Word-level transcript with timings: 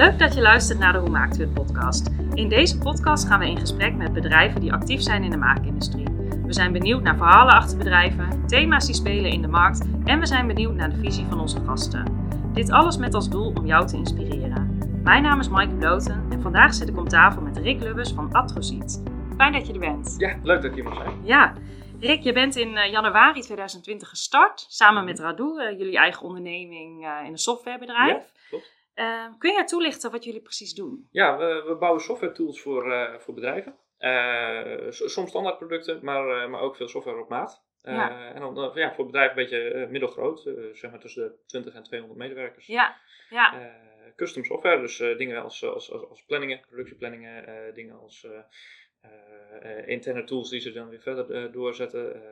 Leuk 0.00 0.18
dat 0.18 0.34
je 0.34 0.40
luistert 0.40 0.78
naar 0.78 0.92
de 0.92 0.98
Hoe 0.98 1.10
Maakt 1.10 1.38
U 1.38 1.40
Het 1.40 1.54
podcast. 1.54 2.10
In 2.34 2.48
deze 2.48 2.78
podcast 2.78 3.26
gaan 3.26 3.38
we 3.38 3.46
in 3.46 3.58
gesprek 3.58 3.94
met 3.94 4.12
bedrijven 4.12 4.60
die 4.60 4.72
actief 4.72 5.00
zijn 5.00 5.24
in 5.24 5.30
de 5.30 5.36
maakindustrie. 5.36 6.06
We 6.46 6.52
zijn 6.52 6.72
benieuwd 6.72 7.02
naar 7.02 7.16
verhalen 7.16 7.54
achter 7.54 7.78
bedrijven, 7.78 8.46
thema's 8.46 8.86
die 8.86 8.94
spelen 8.94 9.30
in 9.30 9.42
de 9.42 9.48
markt 9.48 9.86
en 10.04 10.20
we 10.20 10.26
zijn 10.26 10.46
benieuwd 10.46 10.74
naar 10.74 10.90
de 10.90 10.96
visie 10.96 11.26
van 11.26 11.40
onze 11.40 11.60
gasten. 11.64 12.28
Dit 12.52 12.70
alles 12.70 12.96
met 12.96 13.14
als 13.14 13.28
doel 13.28 13.52
om 13.54 13.66
jou 13.66 13.86
te 13.86 13.96
inspireren. 13.96 14.78
Mijn 15.02 15.22
naam 15.22 15.40
is 15.40 15.48
Maaike 15.48 15.74
Bloten 15.74 16.26
en 16.30 16.42
vandaag 16.42 16.74
zit 16.74 16.88
ik 16.88 16.96
om 16.96 17.08
tafel 17.08 17.42
met 17.42 17.56
Rick 17.56 17.80
Lubbers 17.80 18.12
van 18.12 18.34
Atrosiet. 18.34 19.02
Fijn 19.36 19.52
dat 19.52 19.66
je 19.66 19.72
er 19.72 19.78
bent. 19.78 20.14
Ja, 20.18 20.36
leuk 20.42 20.62
dat 20.62 20.74
hier 20.74 20.84
mag 20.84 20.96
zijn. 20.96 21.20
Ja, 21.22 21.54
Rick, 22.00 22.22
je 22.22 22.32
bent 22.32 22.56
in 22.56 22.68
uh, 22.68 22.90
januari 22.90 23.40
2020 23.40 24.08
gestart, 24.08 24.66
samen 24.68 25.04
met 25.04 25.18
Radu, 25.18 25.44
uh, 25.44 25.78
jullie 25.78 25.96
eigen 25.96 26.22
onderneming 26.22 27.04
uh, 27.04 27.26
in 27.26 27.32
een 27.32 27.38
softwarebedrijf. 27.38 28.16
Ja, 28.16 28.48
klopt. 28.48 28.79
Kun 29.38 29.52
je 29.52 29.64
toelichten 29.64 30.10
wat 30.10 30.24
jullie 30.24 30.42
precies 30.42 30.74
doen? 30.74 31.08
Ja, 31.10 31.38
we, 31.38 31.64
we 31.66 31.76
bouwen 31.76 32.02
software 32.02 32.32
tools 32.32 32.60
voor, 32.60 33.16
voor 33.20 33.34
bedrijven. 33.34 33.76
soms 34.88 35.28
standaardproducten, 35.28 35.98
maar, 36.02 36.50
maar 36.50 36.60
ook 36.60 36.76
veel 36.76 36.88
software 36.88 37.20
op 37.20 37.28
maat. 37.28 37.68
Ja. 37.82 38.34
en 38.34 38.40
dan 38.40 38.70
ja, 38.74 38.94
voor 38.94 39.06
bedrijven 39.06 39.38
een 39.38 39.44
beetje 39.44 39.86
middelgroot, 39.90 40.40
zeg 40.72 40.90
maar 40.90 41.00
tussen 41.00 41.22
de 41.22 41.38
20 41.46 41.74
en 41.74 41.82
200 41.82 42.20
medewerkers. 42.20 42.66
Ja, 42.66 42.96
ja. 43.30 43.72
custom 44.16 44.44
software, 44.44 44.80
dus 44.80 44.96
dingen 44.96 45.42
als, 45.42 45.64
als, 45.64 45.92
als, 45.92 46.08
als 46.08 46.24
planningen, 46.24 46.60
productieplanningen, 46.68 47.74
dingen 47.74 48.00
als 48.00 48.26
interne 49.86 50.24
tools 50.24 50.50
die 50.50 50.60
ze 50.60 50.72
dan 50.72 50.88
weer 50.88 51.00
verder 51.00 51.52
doorzetten. 51.52 52.22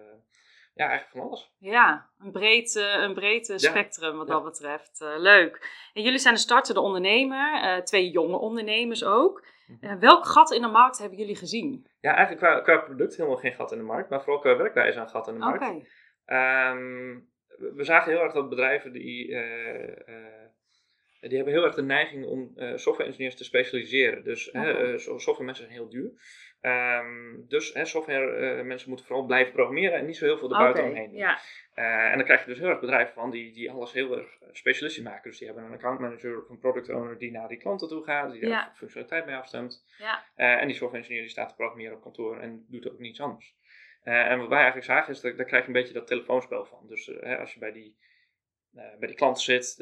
Ja, 0.79 0.89
eigenlijk 0.89 1.11
van 1.11 1.21
alles. 1.21 1.51
Ja, 1.59 2.11
een 2.19 2.33
breed, 2.33 2.75
een 2.75 3.15
breed 3.15 3.53
spectrum 3.57 4.17
wat 4.17 4.29
ja. 4.29 4.33
dat 4.35 4.45
betreft. 4.45 5.05
leuk. 5.17 5.91
En 5.93 6.03
jullie 6.03 6.19
zijn 6.19 6.35
een 6.35 6.41
startende 6.41 6.81
ondernemer, 6.81 7.85
twee 7.85 8.11
jonge 8.11 8.39
ondernemers 8.39 9.05
ook. 9.05 9.47
Uh, 9.81 9.95
welk 9.99 10.27
gat 10.27 10.53
in 10.53 10.63
de 10.63 10.69
markt 10.69 10.99
hebben 10.99 11.19
jullie 11.19 11.37
gezien? 11.37 11.87
Ja, 12.01 12.15
eigenlijk 12.15 12.47
qua, 12.47 12.61
qua 12.61 12.85
product 12.85 13.17
helemaal 13.17 13.39
geen 13.39 13.55
gat 13.55 13.73
in 13.73 13.79
de 13.79 13.85
markt, 13.85 14.11
maar 14.11 14.23
vooral 14.23 14.41
qua 14.41 14.57
werkwijze 14.57 14.99
een 14.99 15.09
gat 15.09 15.29
in 15.29 15.33
de 15.33 15.39
markt. 15.39 15.63
Okay. 15.63 16.73
Um, 16.73 17.31
we 17.57 17.85
zagen 17.85 18.13
heel 18.13 18.23
erg 18.23 18.33
dat 18.33 18.49
bedrijven 18.49 18.93
die, 18.93 19.29
uh, 19.29 19.89
uh, 19.89 20.49
die 21.21 21.37
hebben 21.37 21.53
heel 21.53 21.65
erg 21.65 21.75
de 21.75 21.83
neiging 21.83 22.27
om 22.27 22.53
software 22.57 23.09
engineers 23.09 23.37
te 23.37 23.45
specialiseren. 23.45 24.25
Dus 24.25 24.49
okay. 24.49 24.99
software 24.99 25.45
mensen 25.45 25.65
zijn 25.65 25.77
heel 25.77 25.89
duur. 25.89 26.13
Um, 26.63 27.45
dus 27.49 27.73
hè, 27.73 27.85
software 27.85 28.57
uh, 28.59 28.65
mensen 28.65 28.89
moeten 28.89 29.07
vooral 29.07 29.27
blijven 29.27 29.53
programmeren 29.53 29.99
en 29.99 30.07
niet 30.07 30.17
zo 30.17 30.25
heel 30.25 30.39
veel 30.39 30.51
erbuiten 30.51 30.83
okay, 30.83 30.95
omheen 30.95 31.11
doen. 31.11 31.19
Ja. 31.19 31.39
Uh, 31.75 32.11
en 32.11 32.17
dan 32.17 32.25
krijg 32.25 32.41
je 32.41 32.51
dus 32.51 32.59
heel 32.59 32.69
erg 32.69 32.81
bedrijven 32.81 33.15
van 33.15 33.31
die, 33.31 33.53
die 33.53 33.71
alles 33.71 33.93
heel 33.93 34.17
erg 34.19 34.39
specialistisch 34.53 35.05
maken. 35.05 35.31
Dus 35.31 35.39
die 35.39 35.47
hebben 35.47 35.65
een 35.65 35.73
account 35.73 36.01
manager 36.01 36.43
of 36.43 36.49
een 36.49 36.59
product 36.59 36.89
owner 36.89 37.19
die 37.19 37.31
naar 37.31 37.49
die 37.49 37.59
klanten 37.59 37.89
toe 37.89 38.05
gaat, 38.05 38.33
die 38.33 38.41
ja. 38.41 38.49
daar 38.49 38.73
functionaliteit 38.75 39.27
mee 39.27 39.37
afstemt. 39.37 39.85
Ja. 39.99 40.25
En 40.35 40.67
die 40.67 40.77
software 40.77 41.03
engineer 41.03 41.23
die 41.23 41.31
staat 41.31 41.49
te 41.49 41.55
programmeren 41.55 41.97
op 41.97 42.03
kantoor 42.03 42.39
en 42.41 42.67
doet 42.69 42.91
ook 42.91 42.99
niets 42.99 43.21
anders. 43.21 43.57
en 44.03 44.39
wat 44.39 44.49
wij 44.49 44.59
eigenlijk 44.59 44.87
zagen 44.87 45.13
is 45.13 45.21
dat 45.21 45.37
daar 45.37 45.47
krijg 45.47 45.63
je 45.63 45.69
een 45.69 45.75
beetje 45.75 45.95
dat 45.95 46.07
telefoonspel 46.07 46.65
van. 46.65 46.87
Dus 46.89 47.21
als 47.23 47.55
je 47.55 47.59
bij 47.59 47.73
die 47.73 47.97
bij 48.73 49.09
die 49.09 49.17
klant 49.17 49.41
zit, 49.41 49.77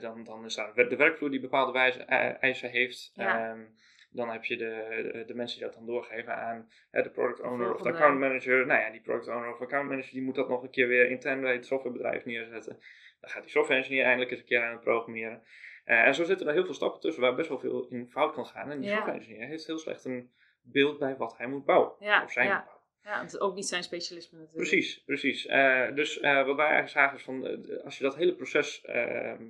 dan, 0.00 0.24
dan 0.24 0.44
is 0.44 0.54
daar 0.54 0.74
de 0.74 0.96
werkvloer 0.96 1.30
die 1.30 1.40
bepaalde 1.40 1.72
wijze, 1.72 2.02
eisen 2.40 2.70
heeft. 2.70 3.10
Ja. 3.14 3.50
Um, 3.50 3.74
dan 4.16 4.30
heb 4.30 4.44
je 4.44 4.56
de, 4.56 5.10
de, 5.12 5.24
de, 5.26 5.34
mensen 5.34 5.58
die 5.58 5.66
dat 5.66 5.76
dan 5.76 5.86
doorgeven 5.86 6.36
aan 6.36 6.70
hè, 6.90 7.02
de 7.02 7.10
product 7.10 7.40
owner 7.40 7.74
of 7.74 7.82
de 7.82 7.88
account 7.88 8.18
manager. 8.18 8.66
Nou 8.66 8.80
ja, 8.80 8.90
die 8.90 9.00
product 9.00 9.28
owner 9.28 9.52
of 9.52 9.60
account 9.60 9.88
manager 9.88 10.12
die 10.12 10.22
moet 10.22 10.34
dat 10.34 10.48
nog 10.48 10.62
een 10.62 10.70
keer 10.70 10.88
weer 10.88 11.10
intern 11.10 11.40
bij 11.40 11.52
het 11.52 11.66
softwarebedrijf 11.66 12.24
neerzetten. 12.24 12.78
Dan 13.20 13.30
gaat 13.30 13.42
die 13.42 13.50
software 13.50 13.80
engineer 13.80 14.04
eindelijk 14.04 14.30
eens 14.30 14.40
een 14.40 14.46
keer 14.46 14.62
aan 14.62 14.72
het 14.72 14.80
programmeren. 14.80 15.42
Uh, 15.86 16.06
en 16.06 16.14
zo 16.14 16.24
zitten 16.24 16.46
er 16.46 16.52
heel 16.52 16.64
veel 16.64 16.74
stappen 16.74 17.00
tussen 17.00 17.22
waar 17.22 17.34
best 17.34 17.48
wel 17.48 17.58
veel 17.58 17.88
in 17.88 18.08
fout 18.10 18.32
kan 18.32 18.46
gaan. 18.46 18.70
En 18.70 18.80
die 18.80 18.88
Ja. 18.88 18.94
software 18.94 19.18
engineer 19.18 19.46
heeft 19.46 19.66
heel 19.66 19.78
slecht 19.78 20.04
een 20.04 20.30
beeld 20.62 20.98
bij 20.98 21.16
wat 21.16 21.36
hij 21.36 21.46
moet 21.46 21.64
bouwen. 21.64 21.92
Ja, 21.98 22.22
of 22.22 22.32
zijn 22.32 22.46
ja. 22.46 22.54
moet 22.54 22.64
bouwen. 22.64 22.84
Ja, 23.02 23.20
het 23.20 23.32
is 23.32 23.40
ook 23.40 23.54
niet 23.54 23.66
zijn 23.66 23.82
specialisme 23.82 24.38
natuurlijk. 24.38 24.68
Precies, 24.68 25.02
precies. 25.04 25.46
Uh, 25.46 25.94
dus 25.94 26.18
uh, 26.18 26.46
wat 26.46 26.56
wij 26.56 26.66
eigenlijk 26.66 26.88
zagen 26.88 27.16
is 27.16 27.22
van, 27.22 27.46
uh, 27.46 27.84
als 27.84 27.98
je 27.98 28.04
dat 28.04 28.16
hele 28.16 28.34
proces 28.34 28.80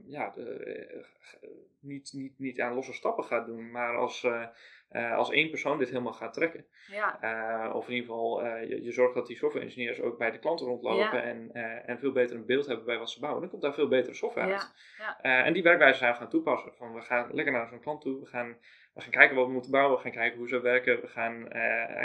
ja, 0.07 0.35
niet, 1.87 2.13
niet, 2.13 2.39
niet 2.39 2.61
aan 2.61 2.75
losse 2.75 2.93
stappen 2.93 3.25
gaat 3.25 3.47
doen, 3.47 3.71
maar 3.71 3.97
als, 3.97 4.27
als 4.91 5.31
één 5.31 5.51
persoon 5.51 5.79
dit 5.79 5.89
helemaal 5.89 6.13
gaat 6.13 6.35
trekken. 6.35 6.67
Ja. 6.91 7.73
of 7.73 7.89
in 7.89 7.95
ieder 7.95 8.09
geval 8.09 8.47
je, 8.47 8.83
je, 8.83 8.93
zorgt 8.93 9.15
dat 9.15 9.27
die 9.27 9.37
software 9.37 9.65
engineers 9.65 10.01
ook 10.01 10.19
bij 10.19 10.31
de 10.31 10.39
klanten 10.39 10.67
rondlopen 10.67 10.99
Ja. 11.05 11.23
en, 11.23 11.51
en 11.87 11.99
veel 11.99 12.13
beter 12.13 12.37
een 12.37 12.47
beeld 12.47 12.67
hebben 12.67 12.85
bij 12.85 12.99
wat 12.99 13.11
ze 13.11 13.21
bouwen. 13.21 13.41
Dan 13.41 13.51
komt 13.51 13.63
daar 13.63 13.75
veel 13.75 13.89
betere 13.89 14.15
software 14.15 14.53
uit. 14.53 14.75
Ja. 14.99 15.45
en 15.45 15.53
die 15.53 15.63
werkwijze 15.63 15.99
zijn 15.99 16.13
we 16.13 16.19
gaan 16.19 16.29
toepassen. 16.29 16.73
Van, 16.75 16.95
we 16.95 17.01
gaan 17.01 17.29
lekker 17.33 17.53
naar 17.53 17.69
zo'n 17.69 17.81
klant 17.81 18.01
toe, 18.01 18.21
we 18.21 18.27
gaan 18.27 18.57
we 18.97 19.03
gaan 19.03 19.11
kijken 19.11 19.37
wat 19.37 19.47
we 19.47 19.53
moeten 19.53 19.71
bouwen, 19.71 19.97
we 19.97 20.03
gaan 20.03 20.13
kijken 20.13 20.39
hoe 20.39 20.49
ze 20.49 20.61
werken, 20.61 21.01
we 21.01 21.09
gaan 21.09 21.49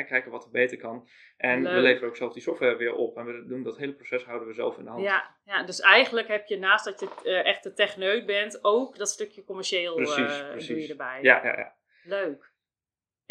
kijken 0.08 0.32
wat 0.32 0.44
er 0.44 0.52
beter 0.52 0.78
kan. 0.78 1.08
En 1.38 1.62
Leuk. 1.62 1.74
we 1.74 1.80
leveren 1.80 2.10
ook 2.10 2.16
zelf 2.16 2.34
die 2.34 2.42
software 2.42 2.76
weer 2.76 2.94
op. 2.94 3.18
En 3.18 3.26
we 3.26 3.46
doen 3.48 3.64
dat 3.64 3.78
hele 3.78 3.94
proces 3.94 4.24
houden 4.24 4.48
we 4.48 4.54
zelf 4.54 4.78
in 4.78 4.84
de 4.84 4.90
hand. 4.90 5.04
Ja, 5.04 5.36
ja, 5.46 5.64
dus 5.64 5.80
eigenlijk 5.80 6.28
heb 6.28 6.48
je 6.48 6.58
naast 6.58 6.86
dat 6.86 7.00
je 7.00 7.34
echt 7.34 7.64
de 7.64 7.74
techneut 7.74 8.26
bent, 8.26 8.60
ook 8.64 8.98
dat 8.98 9.10
stukje 9.10 9.44
commercieel 9.44 9.96
precies, 9.96 10.44
precies. 10.50 10.68
doe 10.68 10.82
je 10.82 10.88
erbij. 10.88 11.20
Ja, 11.22 11.44
ja, 11.44 11.58
ja. 11.58 11.76
Leuk. 12.04 12.51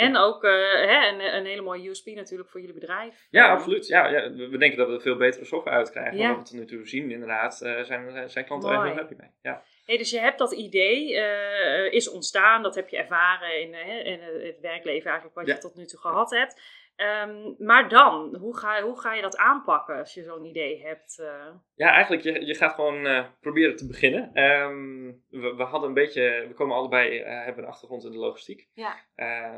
En 0.01 0.17
ook 0.17 0.43
hè, 0.43 1.09
een, 1.09 1.35
een 1.35 1.47
hele 1.47 1.63
mooie 1.63 1.89
USP 1.89 2.07
natuurlijk 2.07 2.51
voor 2.51 2.61
jullie 2.61 2.75
bedrijf. 2.75 3.27
Ja, 3.31 3.49
absoluut. 3.51 3.87
Ja, 3.87 4.09
ja, 4.09 4.31
we 4.31 4.59
denken 4.59 4.79
dat 4.79 4.89
we 4.89 4.95
er 4.95 5.01
veel 5.01 5.17
betere 5.17 5.45
software 5.45 5.77
uit 5.77 5.91
krijgen. 5.91 6.19
Ja. 6.19 6.37
We 6.37 6.43
tot 6.43 6.53
nu 6.53 6.65
toe 6.65 6.89
zien, 6.89 7.11
inderdaad, 7.11 7.57
zijn, 7.57 8.31
zijn 8.31 8.45
klanten 8.45 8.71
er 8.71 8.85
heel 8.85 8.95
happy 8.95 9.15
mee. 9.17 9.31
Ja. 9.43 9.63
Hey, 9.87 9.97
dus 9.99 10.11
je 10.11 10.19
hebt 10.19 10.39
dat 10.39 10.53
idee, 10.53 11.13
uh, 11.13 11.93
is 11.93 12.11
ontstaan, 12.11 12.63
dat 12.63 12.75
heb 12.75 12.89
je 12.89 12.97
ervaren 12.97 13.61
in, 13.61 13.73
uh, 13.73 14.07
in 14.07 14.21
het 14.21 14.61
werkleven 14.61 15.11
eigenlijk 15.11 15.35
wat 15.35 15.47
Ja. 15.47 15.55
je 15.55 15.61
tot 15.61 15.77
nu 15.77 15.85
toe 15.85 16.01
gehad 16.01 16.31
hebt. 16.31 16.61
Um, 17.01 17.55
maar 17.59 17.89
dan, 17.89 18.37
hoe 18.37 18.57
ga, 18.57 18.83
hoe 18.83 19.01
ga 19.01 19.15
je 19.15 19.23
dat 19.23 19.37
aanpakken 19.37 19.99
als 19.99 20.15
je 20.15 20.23
zo'n 20.23 20.45
idee 20.45 20.83
hebt? 20.83 21.19
Uh... 21.21 21.47
Ja, 21.75 21.91
eigenlijk, 21.91 22.23
je, 22.23 22.47
je 22.47 22.55
gaat 22.55 22.75
gewoon 22.75 23.27
proberen 23.41 23.77
te 23.77 23.87
beginnen. 23.87 24.43
Um, 24.43 25.23
we, 25.29 25.55
we, 25.55 25.63
hadden 25.63 25.89
een 25.89 25.95
beetje, 25.95 26.45
we 26.49 26.55
komen 26.55 26.77
allebei, 26.77 27.23
hebben 27.23 27.65
een 27.65 27.71
achtergrond 27.71 28.05
in 28.05 28.11
de 28.11 28.19
logistiek. 28.19 28.69
Ja. 28.73 28.97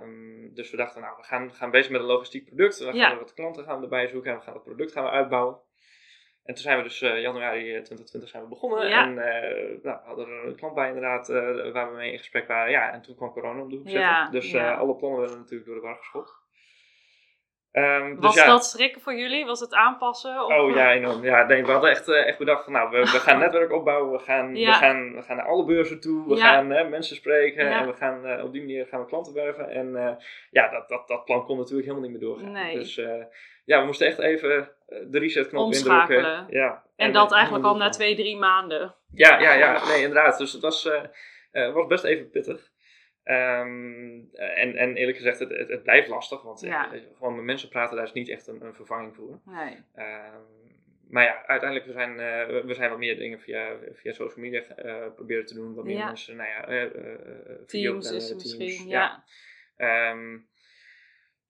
Um, 0.02 0.54
dus 0.54 0.70
we 0.70 0.76
dachten, 0.76 1.00
nou, 1.00 1.16
we 1.16 1.22
gaan, 1.22 1.52
gaan 1.52 1.70
bezig 1.70 1.90
met 1.90 2.00
een 2.00 2.06
logistiek 2.06 2.44
product. 2.44 2.78
We 2.78 2.84
gaan 2.84 2.94
Ja. 2.94 3.16
wat 3.18 3.34
klanten 3.34 3.64
gaan 3.64 3.82
erbij 3.82 4.06
zoeken 4.06 4.30
en 4.30 4.36
we 4.36 4.42
gaan 4.42 4.54
het 4.54 4.62
product 4.62 4.92
gaan 4.92 5.04
we 5.04 5.10
uitbouwen. 5.10 5.60
En 6.44 6.54
toen 6.54 6.62
zijn 6.62 6.76
we 6.76 6.82
dus 6.82 7.02
uh, 7.02 7.20
januari 7.20 7.62
2020 7.62 8.30
zijn 8.30 8.42
we 8.42 8.48
begonnen. 8.48 8.88
Ja. 8.88 9.04
En 9.04 9.10
uh, 9.10 9.82
nou, 9.82 10.00
we 10.02 10.06
hadden 10.06 10.28
er 10.28 10.46
een 10.46 10.56
klant 10.56 10.74
bij 10.74 10.88
inderdaad 10.88 11.30
uh, 11.30 11.72
waar 11.72 11.90
we 11.90 11.96
mee 11.96 12.12
in 12.12 12.18
gesprek 12.18 12.46
waren. 12.46 12.70
Ja, 12.70 12.92
en 12.92 13.02
toen 13.02 13.16
kwam 13.16 13.30
corona 13.30 13.60
om 13.60 13.68
de 13.68 13.76
hoek 13.76 13.88
zitten. 13.88 14.08
Ja, 14.08 14.30
dus 14.30 14.50
ja. 14.50 14.74
alle 14.74 14.96
plannen 14.96 15.20
werden 15.20 15.38
natuurlijk 15.38 15.66
door 15.66 15.74
de 15.74 15.80
war 15.80 15.96
geschopt. 15.96 16.41
Um, 17.72 18.20
Was 18.20 18.34
dus, 18.34 18.44
ja. 18.44 18.50
dat 18.50 18.64
schrikken 18.64 19.00
voor 19.00 19.14
jullie? 19.14 19.44
Was 19.44 19.60
het 19.60 19.74
aanpassen? 19.74 20.44
Of... 20.44 20.52
Oh 20.52 20.74
ja, 20.74 20.92
enorm. 20.92 21.24
Ja, 21.24 21.46
nee, 21.46 21.64
we 21.64 21.72
hadden 21.72 21.90
echt, 21.90 22.08
echt 22.08 22.38
bedacht 22.38 22.64
van 22.64 22.72
nou, 22.72 22.90
we, 22.90 22.98
we 22.98 23.06
gaan 23.06 23.38
netwerk 23.48 23.72
opbouwen. 23.72 24.12
We 24.12 24.18
gaan, 24.18 24.56
Ja. 24.56 24.70
we 24.70 24.74
gaan, 24.74 25.14
we 25.14 25.22
gaan 25.22 25.36
naar 25.36 25.46
alle 25.46 25.64
beurzen 25.64 26.00
toe. 26.00 26.28
We 26.28 26.36
Ja. 26.36 26.42
gaan 26.42 26.66
mensen 26.90 27.16
spreken. 27.16 27.70
En 27.70 27.86
we 27.86 27.92
gaan 27.92 28.42
op 28.42 28.52
die 28.52 28.60
manier 28.60 28.86
gaan 28.86 29.00
we 29.00 29.06
klanten 29.06 29.34
werven. 29.34 29.68
En 29.70 30.18
ja, 30.50 30.68
dat, 30.68 30.88
dat, 30.88 31.08
dat 31.08 31.24
plan 31.24 31.44
kon 31.44 31.56
natuurlijk 31.58 31.88
helemaal 31.88 32.08
niet 32.08 32.18
meer 32.18 32.28
doorgaan. 32.28 32.52
Nee. 32.52 32.74
Dus 32.74 32.94
ja, 33.64 33.80
we 33.80 33.84
moesten 33.86 34.06
echt 34.06 34.18
even 34.18 34.70
de 35.10 35.18
resetknop 35.18 35.64
Omschakelen. 35.64 36.24
indrukken. 36.24 36.58
Ja. 36.58 36.82
En, 36.96 37.12
dat 37.12 37.32
eigenlijk 37.32 37.64
al 37.64 37.76
na 37.76 37.88
twee, 37.98 38.14
drie 38.16 38.36
maanden. 38.36 38.94
Ja, 39.12 39.40
ja, 39.40 39.52
ja. 39.52 39.86
Nee, 39.86 40.02
inderdaad. 40.02 40.38
Dus 40.38 40.52
het 40.52 40.62
was, 40.62 40.88
was 41.52 41.86
best 41.86 42.04
even 42.04 42.30
pittig. 42.30 42.70
Um, 43.24 44.30
en, 44.34 44.76
en 44.76 44.96
eerlijk 44.96 45.16
gezegd, 45.16 45.38
het, 45.38 45.50
het, 45.50 45.68
het 45.68 45.82
blijft 45.82 46.08
lastig. 46.08 46.42
Want 46.42 46.60
Ja. 46.60 46.94
uh, 46.94 47.00
gewoon 47.16 47.34
met 47.34 47.44
mensen 47.44 47.68
praten, 47.68 47.96
daar 47.96 48.04
is 48.04 48.12
niet 48.12 48.28
echt 48.28 48.46
een, 48.46 48.62
een 48.64 48.74
vervanging 48.74 49.14
voor. 49.14 49.40
Nee. 49.44 49.76
Um, 49.96 50.60
maar 51.08 51.24
ja, 51.24 51.46
uiteindelijk, 51.46 51.88
we 51.88 51.92
zijn, 51.92 52.10
uh, 52.10 52.64
we 52.64 52.74
zijn 52.74 52.90
wat 52.90 52.98
meer 52.98 53.16
dingen 53.16 53.40
via, 53.40 53.76
via 53.92 54.12
social 54.12 54.44
media 54.44 54.62
uh, 54.84 55.14
proberen 55.14 55.46
te 55.46 55.54
doen. 55.54 55.74
Wat 55.74 55.84
meer 55.84 55.96
Ja. 55.96 56.06
mensen, 56.06 56.36
nou 56.36 56.48
ja, 56.48 56.68
uh, 56.68 56.90
Teams 57.66 58.10
is 58.10 58.56
misschien, 58.56 58.88
ja. 58.88 59.24
ja. 59.76 60.10
Um, 60.10 60.48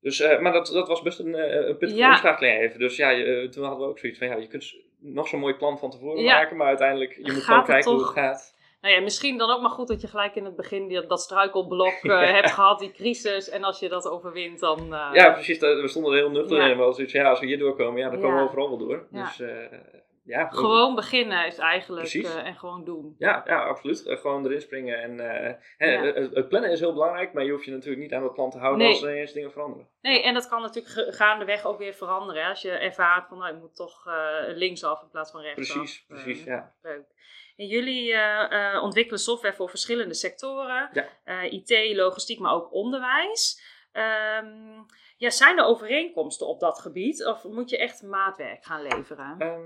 dus, 0.00 0.20
maar 0.40 0.52
dat, 0.52 0.66
dat 0.66 0.88
was 0.88 1.02
best 1.02 1.18
een, 1.18 1.34
een 1.68 1.76
pittige 1.76 2.06
omschakeling 2.06 2.60
even. 2.60 2.78
Dus 2.78 2.96
ja, 2.96 3.10
je, 3.10 3.48
toen 3.48 3.64
hadden 3.64 3.82
we 3.84 3.90
ook 3.90 3.98
zoiets 3.98 4.18
van, 4.18 4.28
ja, 4.28 4.36
je 4.36 4.46
kunt 4.46 4.74
nog 4.98 5.28
zo'n 5.28 5.40
mooi 5.40 5.54
plan 5.54 5.78
van 5.78 5.90
tevoren 5.90 6.24
maken, 6.24 6.56
maar 6.56 6.66
uiteindelijk, 6.66 7.12
je 7.12 7.22
moet 7.22 7.32
Gaat 7.32 7.44
gewoon 7.44 7.64
kijken 7.64 7.90
hoe 7.90 8.00
het 8.00 8.10
gaat. 8.10 8.60
Nou 8.82 8.94
ja, 8.94 9.00
misschien 9.00 9.38
dan 9.38 9.50
ook 9.50 9.60
maar 9.60 9.70
goed 9.70 9.88
dat 9.88 10.00
je 10.00 10.06
gelijk 10.06 10.34
in 10.34 10.44
het 10.44 10.56
begin 10.56 10.88
die, 10.88 11.06
dat 11.06 11.20
struikelblok 11.20 12.02
uh, 12.02 12.20
hebt 12.38 12.50
gehad, 12.50 12.78
die 12.78 12.92
crisis. 12.92 13.48
En 13.48 13.64
als 13.64 13.78
je 13.78 13.88
dat 13.88 14.08
overwint, 14.08 14.60
dan... 14.60 14.78
Uh, 14.92 15.10
Ja, 15.12 15.30
precies. 15.32 15.58
We 15.58 15.88
stonden 15.88 16.12
er 16.12 16.18
heel 16.18 16.30
nuchter 16.30 16.56
Ja. 16.56 16.66
in. 16.66 16.78
We 16.78 16.92
zoiets 16.92 17.12
van, 17.12 17.20
ja, 17.20 17.30
als 17.30 17.40
we 17.40 17.46
hier 17.46 17.58
doorkomen, 17.58 18.00
ja, 18.00 18.10
dan 18.10 18.20
komen 18.20 18.36
we 18.36 18.42
overal 18.48 18.68
wel 18.68 18.78
door. 18.78 19.06
Ja. 19.10 19.24
Dus 19.24 19.40
uh, 19.40 19.48
ja. 20.24 20.48
Gewoon 20.48 20.94
beginnen 20.94 21.46
is 21.46 21.58
eigenlijk 21.58 22.12
uh, 22.14 22.46
en 22.46 22.54
gewoon 22.56 22.84
doen. 22.84 23.14
Ja, 23.18 23.42
ja, 23.46 23.64
absoluut. 23.64 24.06
Uh, 24.06 24.16
gewoon 24.16 24.44
erin 24.46 24.60
springen. 24.60 25.02
En 25.02 25.12
uh, 25.12 25.52
hè, 25.76 25.90
Ja. 25.90 26.02
het, 26.02 26.48
plannen 26.48 26.70
is 26.70 26.80
heel 26.80 26.92
belangrijk, 26.92 27.32
maar 27.32 27.44
je 27.44 27.50
hoeft 27.50 27.64
je 27.64 27.70
natuurlijk 27.70 28.02
niet 28.02 28.12
aan 28.12 28.22
het 28.22 28.34
plan 28.34 28.50
te 28.50 28.58
houden 28.58 28.78
Nee. 28.82 28.92
als 28.92 29.02
er 29.02 29.10
ineens 29.12 29.32
dingen 29.32 29.52
veranderen. 29.52 29.88
Nee, 30.00 30.22
en 30.22 30.34
dat 30.34 30.48
kan 30.48 30.62
natuurlijk 30.62 31.14
gaandeweg 31.14 31.64
ook 31.64 31.78
weer 31.78 31.94
veranderen. 31.94 32.42
hè. 32.42 32.48
Als 32.48 32.62
je 32.62 32.70
ervaart 32.70 33.28
van, 33.28 33.38
nou, 33.38 33.54
ik 33.54 33.60
moet 33.60 33.76
toch 33.76 34.04
linksaf 34.46 35.02
in 35.02 35.08
plaats 35.10 35.30
van 35.30 35.40
rechtsaf. 35.40 35.76
Precies, 35.76 36.04
precies, 36.08 36.44
ja. 36.44 36.74
Leuk. 36.82 37.04
En 37.56 37.66
jullie 37.66 38.12
eh, 38.12 38.74
eh, 38.74 38.82
ontwikkelen 38.82 39.20
software 39.20 39.54
voor 39.54 39.68
verschillende 39.68 40.14
sectoren. 40.14 40.90
Ja. 40.92 41.08
Eh, 41.24 41.52
IT, 41.52 41.96
logistiek, 41.96 42.38
maar 42.38 42.52
ook 42.52 42.72
onderwijs. 42.72 43.62
Ehm, 43.92 44.82
ja, 45.16 45.30
zijn 45.30 45.58
er 45.58 45.64
overeenkomsten 45.64 46.46
op 46.46 46.60
dat 46.60 46.78
gebied? 46.80 47.26
Of 47.26 47.44
moet 47.44 47.70
je 47.70 47.78
echt 47.78 48.02
maatwerk 48.02 48.64
gaan 48.64 48.82
leveren? 48.82 49.34
Ehm, 49.38 49.60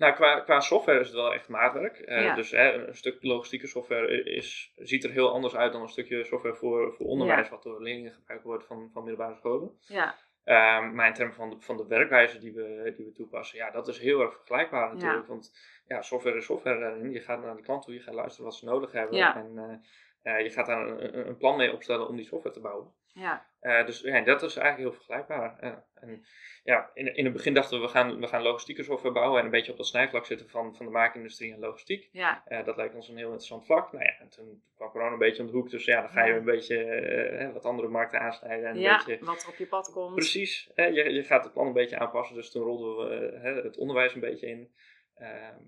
nou, 0.00 0.14
qua, 0.14 0.40
qua 0.40 0.60
software 0.60 1.00
is 1.00 1.06
het 1.06 1.16
wel 1.16 1.32
echt 1.34 1.48
maatwerk. 1.48 1.98
Eh, 1.98 2.16
Ja. 2.24 2.34
Dus 2.34 2.50
hè, 2.50 2.86
een 2.88 2.94
stuk 2.96 3.22
logistieke 3.22 3.66
software 3.66 4.22
is, 4.24 4.72
ziet 4.76 5.04
er 5.04 5.10
heel 5.10 5.32
anders 5.32 5.56
uit 5.56 5.72
dan 5.72 5.82
een 5.82 5.88
stukje 5.88 6.24
software 6.24 6.54
voor, 6.54 6.92
voor 6.92 7.06
onderwijs, 7.06 7.48
wat 7.48 7.62
door 7.62 7.82
leerlingen 7.82 8.12
gebruikt 8.12 8.44
wordt 8.44 8.66
van, 8.66 8.90
van 8.92 9.04
middelbare 9.04 9.36
scholen. 9.36 9.78
Ja, 9.80 10.14
Ehm, 10.44 10.94
maar 10.94 11.06
in 11.06 11.12
termen 11.14 11.34
van 11.34 11.50
de, 11.50 11.56
van 11.60 11.76
de 11.76 11.86
werkwijze 11.86 12.38
die 12.38 12.52
we, 12.52 12.92
die 12.96 13.04
we 13.06 13.12
toepassen, 13.12 13.58
ja, 13.58 13.70
dat 13.70 13.88
is 13.88 13.98
heel 13.98 14.20
erg 14.20 14.34
vergelijkbaar 14.34 14.88
natuurlijk. 14.94 15.26
Want 15.26 15.58
ja, 15.86 16.02
software 16.02 16.36
is 16.36 16.44
software 16.44 16.78
daarin. 16.80 17.10
Je 17.12 17.20
gaat 17.20 17.42
naar 17.42 17.56
de 17.56 17.62
klant 17.62 17.82
toe, 17.82 17.94
je 17.94 18.00
gaat 18.00 18.14
luisteren 18.14 18.44
wat 18.44 18.54
ze 18.54 18.64
nodig 18.64 18.92
hebben. 18.92 19.18
En 19.34 19.82
eh, 20.22 20.36
eh, 20.38 20.44
je 20.44 20.50
gaat 20.50 20.66
daar 20.66 20.86
een, 20.88 21.18
een- 21.18 21.26
een 21.28 21.36
plan 21.36 21.56
mee 21.56 21.72
opstellen 21.72 22.08
om 22.08 22.16
die 22.16 22.24
software 22.26 22.54
te 22.54 22.60
bouwen. 22.60 22.92
ja, 23.12 23.49
Eh, 23.60 23.86
dus 23.86 24.00
ja, 24.00 24.20
dat 24.20 24.42
is 24.42 24.56
eigenlijk 24.56 24.88
heel 24.88 24.98
vergelijkbaar. 25.02 25.58
Eh, 25.58 25.72
en 25.94 26.24
ja, 26.64 26.90
in, 26.94 27.16
in 27.16 27.24
het 27.24 27.32
begin 27.32 27.54
dachten 27.54 27.78
we, 27.80 27.84
we 27.86 27.90
gaan, 27.90 28.20
we 28.20 28.26
gaan 28.26 28.42
logistieke 28.42 28.82
software 28.82 29.14
bouwen 29.14 29.38
en 29.38 29.44
een 29.44 29.50
beetje 29.50 29.70
op 29.70 29.76
dat 29.76 29.86
snijvlak 29.86 30.26
zitten 30.26 30.48
van, 30.48 30.76
van 30.76 30.86
de 30.86 30.92
maakindustrie 30.92 31.52
en 31.52 31.58
logistiek. 31.58 32.08
ja, 32.12 32.42
Eh, 32.46 32.64
dat 32.64 32.76
lijkt 32.76 32.94
ons 32.94 33.08
een 33.08 33.16
heel 33.16 33.26
interessant 33.26 33.64
vlak. 33.64 33.92
Nou 33.92 34.04
ja, 34.04 34.18
en 34.18 34.28
toen 34.28 34.62
kwam 34.76 34.90
corona 34.90 35.12
een 35.12 35.18
beetje 35.18 35.42
om 35.42 35.48
de 35.48 35.54
hoek, 35.54 35.70
dus 35.70 35.84
ja, 35.84 36.00
dan 36.00 36.10
ga 36.10 36.24
je 36.24 36.34
een 36.34 36.44
beetje 36.44 37.50
wat 37.52 37.64
andere 37.64 37.88
markten 37.88 38.20
aansnijden. 38.20 38.68
En 38.68 38.74
een 38.74 38.80
ja 38.80 38.96
beetje, 38.96 39.24
wat 39.24 39.42
er 39.42 39.48
op 39.48 39.56
je 39.56 39.66
pad 39.66 39.92
komt. 39.92 40.14
precies, 40.14 40.70
je, 40.74 41.12
je 41.12 41.24
gaat 41.24 41.44
het 41.44 41.52
plan 41.52 41.66
een 41.66 41.72
beetje 41.72 41.98
aanpassen, 41.98 42.36
dus 42.36 42.50
toen 42.50 42.62
rolden 42.62 43.08
we 43.08 43.48
het 43.62 43.76
onderwijs 43.76 44.14
een 44.14 44.20
beetje 44.20 44.46
in. 44.46 44.74
Ehm, 45.14 45.62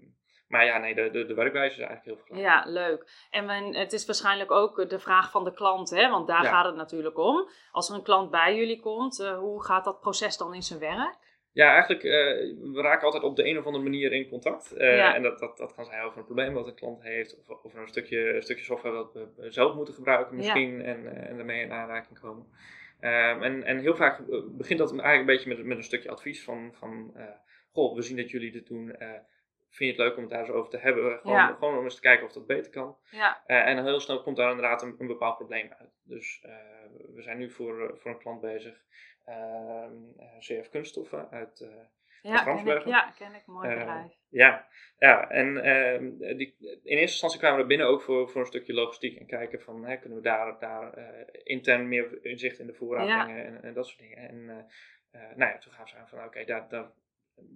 maar 0.52 0.64
ja, 0.64 0.78
nee, 0.78 0.94
de, 0.94 1.10
de, 1.10 1.24
de 1.26 1.34
werkwijze 1.34 1.80
is 1.80 1.86
eigenlijk 1.86 2.04
heel 2.06 2.16
vergelijkbaar. 2.16 2.66
Ja, 2.66 2.72
leuk. 2.72 3.26
En 3.30 3.44
men, 3.46 3.74
het 3.74 3.92
is 3.92 4.06
waarschijnlijk 4.06 4.50
ook 4.50 4.88
de 4.88 4.98
vraag 4.98 5.30
van 5.30 5.44
de 5.44 5.52
klant, 5.52 5.90
hè? 5.90 6.10
want 6.10 6.26
daar 6.26 6.42
Ja. 6.42 6.50
gaat 6.50 6.64
het 6.66 6.74
natuurlijk 6.76 7.18
om. 7.18 7.48
Als 7.72 7.88
er 7.88 7.94
een 7.94 8.02
klant 8.02 8.30
bij 8.30 8.56
jullie 8.56 8.80
komt, 8.80 9.20
eh, 9.20 9.38
hoe 9.38 9.64
gaat 9.64 9.84
dat 9.84 10.00
proces 10.00 10.36
dan 10.36 10.54
in 10.54 10.62
zijn 10.62 10.78
werk? 10.80 11.16
Ja, 11.52 11.72
eigenlijk, 11.72 12.02
eh, 12.04 12.12
we 12.72 12.80
raken 12.82 13.04
altijd 13.04 13.22
op 13.22 13.36
de 13.36 13.46
een 13.48 13.58
of 13.58 13.66
andere 13.66 13.84
manier 13.84 14.12
in 14.12 14.28
contact. 14.28 14.72
Eh, 14.72 14.96
Ja. 14.96 15.14
En 15.14 15.22
dat, 15.22 15.38
dat, 15.38 15.56
dat 15.56 15.74
kan 15.74 15.84
zijn 15.84 16.02
over 16.02 16.18
een 16.18 16.24
probleem 16.24 16.54
wat 16.54 16.66
een 16.66 16.74
klant 16.74 17.02
heeft, 17.02 17.38
of 17.48 17.64
over 17.64 17.80
een 17.80 17.88
stukje, 17.88 18.34
een 18.34 18.42
stukje 18.42 18.64
software 18.64 18.94
dat 18.94 19.12
we 19.12 19.50
zelf 19.50 19.74
moeten 19.74 19.94
gebruiken 19.94 20.36
misschien, 20.36 20.82
en, 20.84 21.06
eh, 21.16 21.28
en 21.30 21.36
daarmee 21.36 21.62
in 21.62 21.72
aanraking 21.72 22.20
komen. 22.20 22.46
Ehm, 23.00 23.42
en, 23.42 23.64
en 23.64 23.78
heel 23.78 23.96
vaak 23.96 24.18
eh, 24.18 24.38
begint 24.50 24.78
dat 24.78 24.90
eigenlijk 24.90 25.20
een 25.20 25.26
beetje 25.26 25.48
met, 25.48 25.64
met 25.64 25.76
een 25.76 25.82
stukje 25.84 26.10
advies 26.10 26.44
van, 26.44 26.70
van 26.78 27.10
eh, 27.16 27.24
goh, 27.72 27.94
we 27.94 28.02
zien 28.02 28.16
dat 28.16 28.30
jullie 28.30 28.52
dit 28.52 28.66
doen, 28.66 28.96
eh, 28.96 29.08
vind 29.72 29.96
je 29.96 30.02
het 30.02 30.08
leuk 30.08 30.16
om 30.16 30.22
het 30.22 30.30
daar 30.32 30.40
eens 30.40 30.50
over 30.50 30.70
te 30.70 30.78
hebben? 30.78 31.18
Gewoon, 31.18 31.36
Ja. 31.36 31.46
gewoon 31.58 31.78
om 31.78 31.84
eens 31.84 31.94
te 31.94 32.00
kijken 32.00 32.26
of 32.26 32.32
dat 32.32 32.46
beter 32.46 32.70
kan. 32.72 32.96
Ja, 33.10 33.42
Eh, 33.46 33.66
en 33.66 33.84
heel 33.84 34.00
snel 34.00 34.22
komt 34.22 34.36
daar 34.36 34.50
inderdaad 34.50 34.82
een, 34.82 34.94
een 34.98 35.06
bepaald 35.06 35.36
probleem 35.36 35.72
uit. 35.78 35.90
Dus 36.04 36.40
eh, 36.42 36.54
we 37.14 37.22
zijn 37.22 37.38
nu 37.38 37.50
voor, 37.50 37.88
eh, 37.88 37.96
voor 37.96 38.10
een 38.10 38.18
klant 38.18 38.40
bezig, 38.40 38.84
ehm, 39.24 39.92
eh, 40.18 40.38
CF 40.38 40.68
Kunststoffen 40.68 41.30
uit... 41.30 41.66
ja, 42.22 42.44
ken 42.44 42.66
ik, 42.66 42.84
ja 42.86 43.12
ken 43.18 43.34
ik. 43.34 43.46
Mooi 43.46 43.68
bedrijf. 43.68 44.12
ja, 44.28 44.66
ja, 44.98 45.30
en 45.30 45.56
ehm, 45.64 46.36
die, 46.36 46.56
in 46.60 46.80
eerste 46.82 47.00
instantie 47.00 47.38
kwamen 47.38 47.56
we 47.56 47.62
er 47.62 47.68
binnen 47.68 47.86
ook 47.86 48.02
voor, 48.02 48.28
voor 48.28 48.40
een 48.40 48.46
stukje 48.46 48.72
logistiek 48.74 49.18
en 49.18 49.26
kijken 49.26 49.60
van 49.60 49.84
hè, 49.84 49.96
kunnen 49.96 50.18
we 50.18 50.24
daar, 50.24 50.58
daar 50.58 50.94
intern 51.42 51.88
meer 51.88 52.24
inzicht 52.24 52.58
in 52.58 52.66
de 52.66 52.74
voorraad 52.74 53.06
Ja. 53.08 53.24
brengen 53.24 53.44
en, 53.46 53.62
en 53.62 53.74
dat 53.74 53.86
soort 53.86 53.98
dingen. 54.00 54.18
En 54.18 54.44
nou 55.36 55.50
ja, 55.52 55.58
toen 55.58 55.72
gaven 55.72 55.88
ze 55.88 55.96
aan 55.96 56.08
van 56.08 56.24
oké, 56.24 56.44
daar, 56.44 56.68
daar 56.68 56.90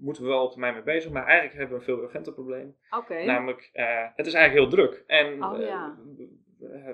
moeten 0.01 0.23
we 0.23 0.29
wel 0.29 0.43
op 0.45 0.51
termijn 0.51 0.75
mee 0.75 0.83
bezig, 0.83 1.11
maar 1.13 1.25
eigenlijk 1.27 1.59
hebben 1.59 1.77
we 1.79 1.81
een 1.85 1.95
veel 1.95 2.03
urgenter 2.05 2.33
probleem. 2.33 2.77
Namelijk, 3.27 3.71
eh, 3.73 4.07
het 4.15 4.27
is 4.27 4.35
eigenlijk 4.35 4.73
heel 4.73 4.85
druk 4.85 5.05
en 5.07 5.45
Oh, 5.45 5.61
eh, 5.61 5.67
ja. 5.67 5.97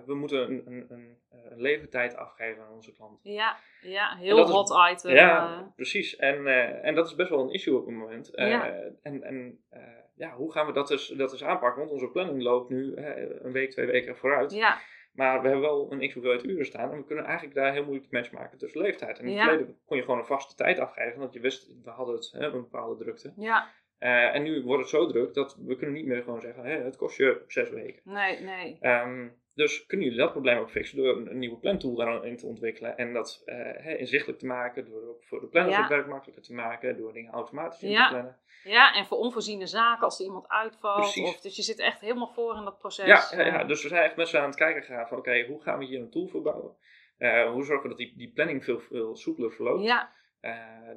we, 0.06 0.14
moeten 0.14 0.50
een, 0.50 0.62
een, 0.66 0.86
een, 0.88 1.16
een 1.50 1.60
levertijd 1.60 2.16
afgeven 2.16 2.62
aan 2.62 2.72
onze 2.72 2.92
klant. 2.92 3.20
Ja, 3.22 3.56
ja, 3.80 4.16
heel 4.16 4.42
is- 4.44 4.50
hot 4.50 4.74
item. 4.92 5.14
Ja, 5.14 5.58
eh. 5.58 5.66
precies. 5.76 6.16
En, 6.16 6.46
eh, 6.46 6.84
en 6.84 6.94
dat 6.94 7.06
is 7.06 7.14
best 7.14 7.30
wel 7.30 7.40
een 7.40 7.52
issue 7.52 7.76
op 7.78 7.86
het 7.86 7.94
moment. 7.94 8.34
Eh, 8.34 8.48
Ja. 8.48 8.66
En, 9.02 9.22
en 9.22 9.58
eh, 9.70 9.82
ja, 10.16 10.30
hoe 10.34 10.52
gaan 10.52 10.66
we 10.66 10.72
dat 10.72 10.88
dus, 10.88 11.06
dat 11.08 11.30
dus 11.30 11.44
aanpakken? 11.44 11.78
Want 11.80 11.92
onze 11.92 12.08
planning 12.10 12.42
loopt 12.42 12.70
nu 12.70 12.94
eh, 12.94 13.30
een 13.42 13.52
week, 13.52 13.70
twee 13.70 13.86
weken 13.86 14.16
vooruit. 14.16 14.52
ja, 14.52 14.78
Maar 15.12 15.42
we 15.42 15.48
hebben 15.48 15.60
wel 15.66 15.92
een 15.92 16.08
x 16.08 16.12
hoeveelheid 16.14 16.44
uren 16.44 16.66
staan. 16.66 16.90
En 16.90 16.96
we 16.96 17.04
kunnen 17.04 17.24
eigenlijk 17.24 17.54
daar 17.54 17.72
heel 17.72 17.84
moeilijk 17.84 18.10
de 18.10 18.16
match 18.16 18.32
maken 18.32 18.58
tussen 18.58 18.80
leeftijd. 18.80 19.18
En 19.18 19.24
in 19.26 19.30
het 19.38 19.48
verleden 19.48 19.78
kon 19.84 19.96
je 19.96 20.02
gewoon 20.02 20.18
een 20.18 20.24
vaste 20.26 20.54
tijd 20.54 20.78
afgeven. 20.78 21.18
Want 21.18 21.32
je 21.32 21.40
wist, 21.40 21.74
we 21.84 21.90
hadden 21.90 22.14
het, 22.14 22.30
hè, 22.32 22.44
een 22.46 22.52
bepaalde 22.52 23.04
drukte. 23.04 23.32
ja, 23.36 23.68
Eh, 23.98 24.34
en 24.34 24.42
nu 24.42 24.62
wordt 24.62 24.80
het 24.80 24.90
zo 24.90 25.06
druk 25.06 25.34
dat 25.34 25.56
we 25.66 25.76
kunnen 25.76 25.94
niet 25.96 26.06
meer 26.06 26.22
gewoon 26.22 26.40
zeggen, 26.40 26.64
hè, 26.64 26.82
het 26.82 26.96
kost 26.96 27.16
je 27.16 27.44
zes 27.46 27.70
weken. 27.70 28.00
nee, 28.04 28.40
nee. 28.40 28.76
Ehm, 28.80 29.28
dus 29.54 29.86
kunnen 29.86 30.06
jullie 30.06 30.22
dat 30.22 30.30
probleem 30.32 30.58
ook 30.58 30.70
fixen 30.70 30.96
door 30.96 31.16
een, 31.16 31.30
een 31.30 31.38
nieuwe 31.38 31.56
plantool 31.58 31.94
daarin 31.94 32.36
te 32.36 32.46
ontwikkelen 32.46 32.96
en 32.96 33.12
dat 33.12 33.42
eh, 33.44 34.00
inzichtelijk 34.00 34.38
te 34.38 34.46
maken, 34.46 34.84
door 34.84 35.08
ook 35.08 35.24
voor 35.24 35.40
de 35.40 35.46
planners 35.46 35.74
Ja. 35.76 35.80
het 35.82 35.90
werk 35.90 36.06
makkelijker 36.06 36.42
te 36.44 36.54
maken, 36.54 36.96
door 36.96 37.12
dingen 37.12 37.32
automatisch 37.32 37.82
in 37.82 37.90
Ja. 37.90 38.02
te 38.08 38.12
plannen. 38.14 38.38
Ja, 38.64 38.94
en 38.94 39.06
voor 39.06 39.18
onvoorziene 39.18 39.66
zaken, 39.66 40.04
als 40.04 40.18
er 40.18 40.24
iemand 40.24 40.48
uitvalt. 40.48 40.96
Precies. 41.00 41.28
Of, 41.28 41.40
dus 41.40 41.56
je 41.56 41.62
zit 41.62 41.78
echt 41.78 42.00
helemaal 42.00 42.28
voor 42.34 42.56
in 42.56 42.64
dat 42.64 42.78
proces. 42.78 43.06
Ja, 43.06 43.42
ja, 43.44 43.46
ja, 43.46 43.64
dus 43.64 43.82
we 43.82 43.88
zijn 43.88 44.02
echt 44.04 44.16
met 44.16 44.28
z'n 44.28 44.36
aan 44.36 44.46
het 44.46 44.56
kijken 44.56 44.82
gegaan 44.82 45.08
van 45.08 45.18
oké, 45.18 45.44
hoe 45.46 45.62
gaan 45.62 45.78
we 45.78 45.84
hier 45.84 46.00
een 46.00 46.10
tool 46.10 46.26
voor 46.26 46.42
bouwen? 46.42 46.76
Eh, 47.18 47.50
hoe 47.50 47.64
zorgen 47.64 47.82
we 47.82 47.88
dat 47.88 47.98
die, 47.98 48.16
die 48.16 48.32
planning 48.32 48.64
veel, 48.64 48.78
veel 48.80 49.16
soepeler 49.16 49.52
verloopt? 49.52 49.84
ja, 49.84 50.12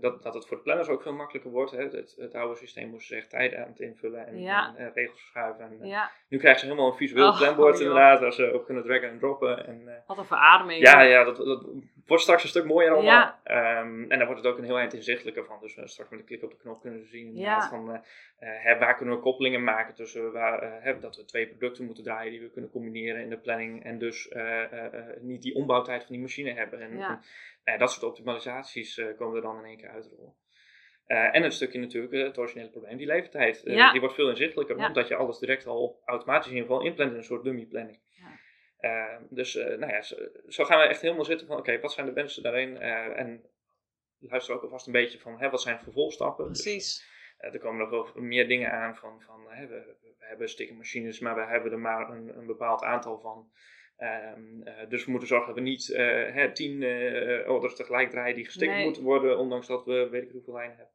dat, 0.02 0.24
dat 0.24 0.34
het 0.34 0.48
voor 0.48 0.58
de 0.58 0.64
planners 0.64 0.88
ook 0.88 1.02
veel 1.02 1.14
makkelijker 1.14 1.52
wordt. 1.52 1.72
Hè? 1.72 1.84
Het, 1.84 2.16
het 2.18 2.36
oude 2.36 2.56
systeem 2.56 2.90
moest 2.90 3.08
zich 3.08 3.28
tijden 3.28 3.60
aan 3.60 3.68
het 3.70 3.80
invullen 3.80 4.28
en, 4.28 4.42
Ja. 4.42 4.68
en, 4.68 4.86
eh, 4.88 4.94
regels 4.94 5.20
verschuiven. 5.20 5.64
En, 5.66 5.82
eh, 5.82 5.90
ja. 5.90 6.12
Nu 6.30 6.38
krijgen 6.38 6.60
ze 6.60 6.66
helemaal 6.66 6.88
een 6.92 6.98
visueel 6.98 7.28
Oh, 7.28 7.38
planbord 7.38 7.80
inderdaad, 7.80 8.20
waar 8.20 8.34
ze 8.34 8.52
op 8.54 8.66
kunnen 8.66 8.84
draggen 8.84 9.10
en 9.10 9.20
droppen. 9.20 9.68
En, 9.68 9.88
eh, 9.88 9.94
Wat 10.08 10.18
een 10.18 10.26
verademing. 10.26 10.82
Ja, 10.82 11.02
ja 11.02 11.24
dat, 11.24 11.38
dat 11.38 11.66
wordt 12.08 12.24
straks 12.24 12.44
een 12.44 12.50
stuk 12.50 12.66
mooier 12.66 12.92
allemaal. 12.92 13.12
Ja. 13.12 13.40
Ehm, 13.44 14.02
en 14.12 14.18
dan 14.18 14.28
wordt 14.28 14.44
het 14.44 14.52
ook 14.52 14.58
een 14.58 14.64
heel 14.64 14.78
eind 14.78 14.94
inzichtelijker 14.94 15.46
van. 15.46 15.58
Dus 15.62 15.76
eh, 15.76 15.86
straks 15.86 16.10
met 16.10 16.20
een 16.20 16.26
klik 16.26 16.44
op 16.44 16.52
de 16.52 16.58
knop 16.58 16.82
kunnen 16.82 17.00
ze 17.00 17.08
zien 17.08 17.36
Ja. 17.36 17.70
van, 17.70 17.94
eh, 17.94 18.00
eh, 18.38 18.64
hè, 18.64 18.78
waar 18.78 18.96
kunnen 18.96 19.16
we 19.16 19.22
koppelingen 19.22 19.64
maken 19.64 19.94
tussen 19.94 20.32
waar, 20.32 20.82
eh, 20.84 21.02
dat 21.02 21.16
we 21.16 21.26
twee 21.26 21.48
producten 21.48 21.86
moeten 21.86 22.04
draaien 22.04 22.32
die 22.32 22.42
we 22.42 22.50
kunnen 22.50 22.72
combineren 22.72 23.22
in 23.22 23.30
de 23.30 23.38
planning. 23.38 23.84
En 23.84 23.98
dus 23.98 24.28
eh, 24.28 24.64
eh, 24.64 24.94
eh, 24.94 25.18
niet 25.22 25.42
die 25.42 25.56
ombouwtijd 25.56 26.04
van 26.04 26.12
die 26.12 26.22
machine 26.22 26.54
hebben. 26.54 26.80
En, 26.82 26.98
Ja. 26.98 27.10
en, 27.10 27.74
eh, 27.74 27.80
dat 27.80 27.92
soort 27.92 28.04
optimalisaties 28.06 28.98
eh, 28.98 29.06
komen 29.18 29.36
er 29.36 29.42
dan 29.42 29.58
in 29.58 29.66
één 29.66 29.78
keer 29.78 29.90
uitrollen. 29.90 30.34
Eh, 31.06 31.36
en 31.36 31.44
een 31.44 31.52
stukje 31.52 31.80
natuurlijk 31.80 32.14
eh, 32.14 32.24
het 32.24 32.38
originele 32.38 32.70
probleem, 32.70 32.98
die 32.98 33.08
leeftijd. 33.08 33.64
Eh, 33.64 33.76
Ja. 33.76 33.92
Die 33.92 34.00
wordt 34.00 34.16
veel 34.16 34.30
inzichtelijker, 34.30 34.78
Ja. 34.78 34.88
omdat 34.88 35.08
je 35.08 35.16
alles 35.16 35.40
direct 35.40 35.66
al 35.66 36.02
automatisch 36.06 36.48
in 36.52 36.54
ieder 36.56 36.70
geval 36.70 36.86
inplant 36.86 37.12
in 37.12 37.18
een 37.18 37.24
soort 37.24 37.44
dummy 37.44 37.66
planning. 37.66 38.00
Ja. 38.10 38.28
Eh, 38.78 39.16
dus 39.30 39.56
eh, 39.56 39.78
nou 39.78 39.92
ja, 39.92 40.02
zo, 40.02 40.16
zo 40.48 40.64
gaan 40.64 40.80
we 40.80 40.86
echt 40.86 41.02
helemaal 41.02 41.26
zitten 41.26 41.48
van 41.48 41.58
oké, 41.58 41.80
wat 41.80 41.92
zijn 41.94 42.06
de 42.06 42.14
wensen 42.14 42.44
daarin? 42.44 42.78
Eh, 42.78 43.20
en 43.20 43.44
luister 44.20 44.56
ook 44.56 44.62
alvast 44.64 44.86
een 44.88 44.94
beetje 44.94 45.20
van 45.20 45.40
hè, 45.40 45.50
wat 45.50 45.62
zijn 45.62 45.80
vervolgstappen? 45.80 46.48
Dus, 46.48 46.62
Precies. 46.62 47.06
eh, 47.38 47.54
er 47.54 47.60
komen 47.60 47.80
nog 47.90 48.14
wel 48.14 48.24
meer 48.24 48.48
dingen 48.48 48.72
aan 48.72 48.96
van, 48.96 49.22
van 49.22 49.46
hè, 49.50 49.68
we, 49.68 49.96
we 50.02 50.26
hebben 50.26 50.50
stickermachines, 50.50 51.20
maar 51.20 51.36
we 51.36 51.42
hebben 51.46 51.72
er 51.72 51.80
maar 51.80 52.10
een, 52.10 52.38
een 52.38 52.46
bepaald 52.46 52.84
aantal 52.84 53.20
van. 53.20 53.52
Ehm, 53.98 54.62
eh, 54.64 54.90
dus 54.90 55.06
we 55.06 55.12
moeten 55.12 55.28
zorgen 55.30 55.48
dat 55.48 55.56
we 55.56 55.70
niet 55.70 55.88
hè, 56.34 56.52
tien 56.52 56.84
eh 56.84 57.50
orders 57.50 57.76
tegelijk 57.76 58.10
draaien 58.10 58.36
die 58.36 58.50
Nee. 58.56 58.84
moeten 58.84 59.04
worden, 59.04 59.38
ondanks 59.38 59.68
dat 59.68 59.86
we 59.86 60.10
weet 60.10 60.24
ik 60.24 60.32
hoeveel 60.32 60.54
lijnen 60.54 60.76
hebben. 60.78 60.94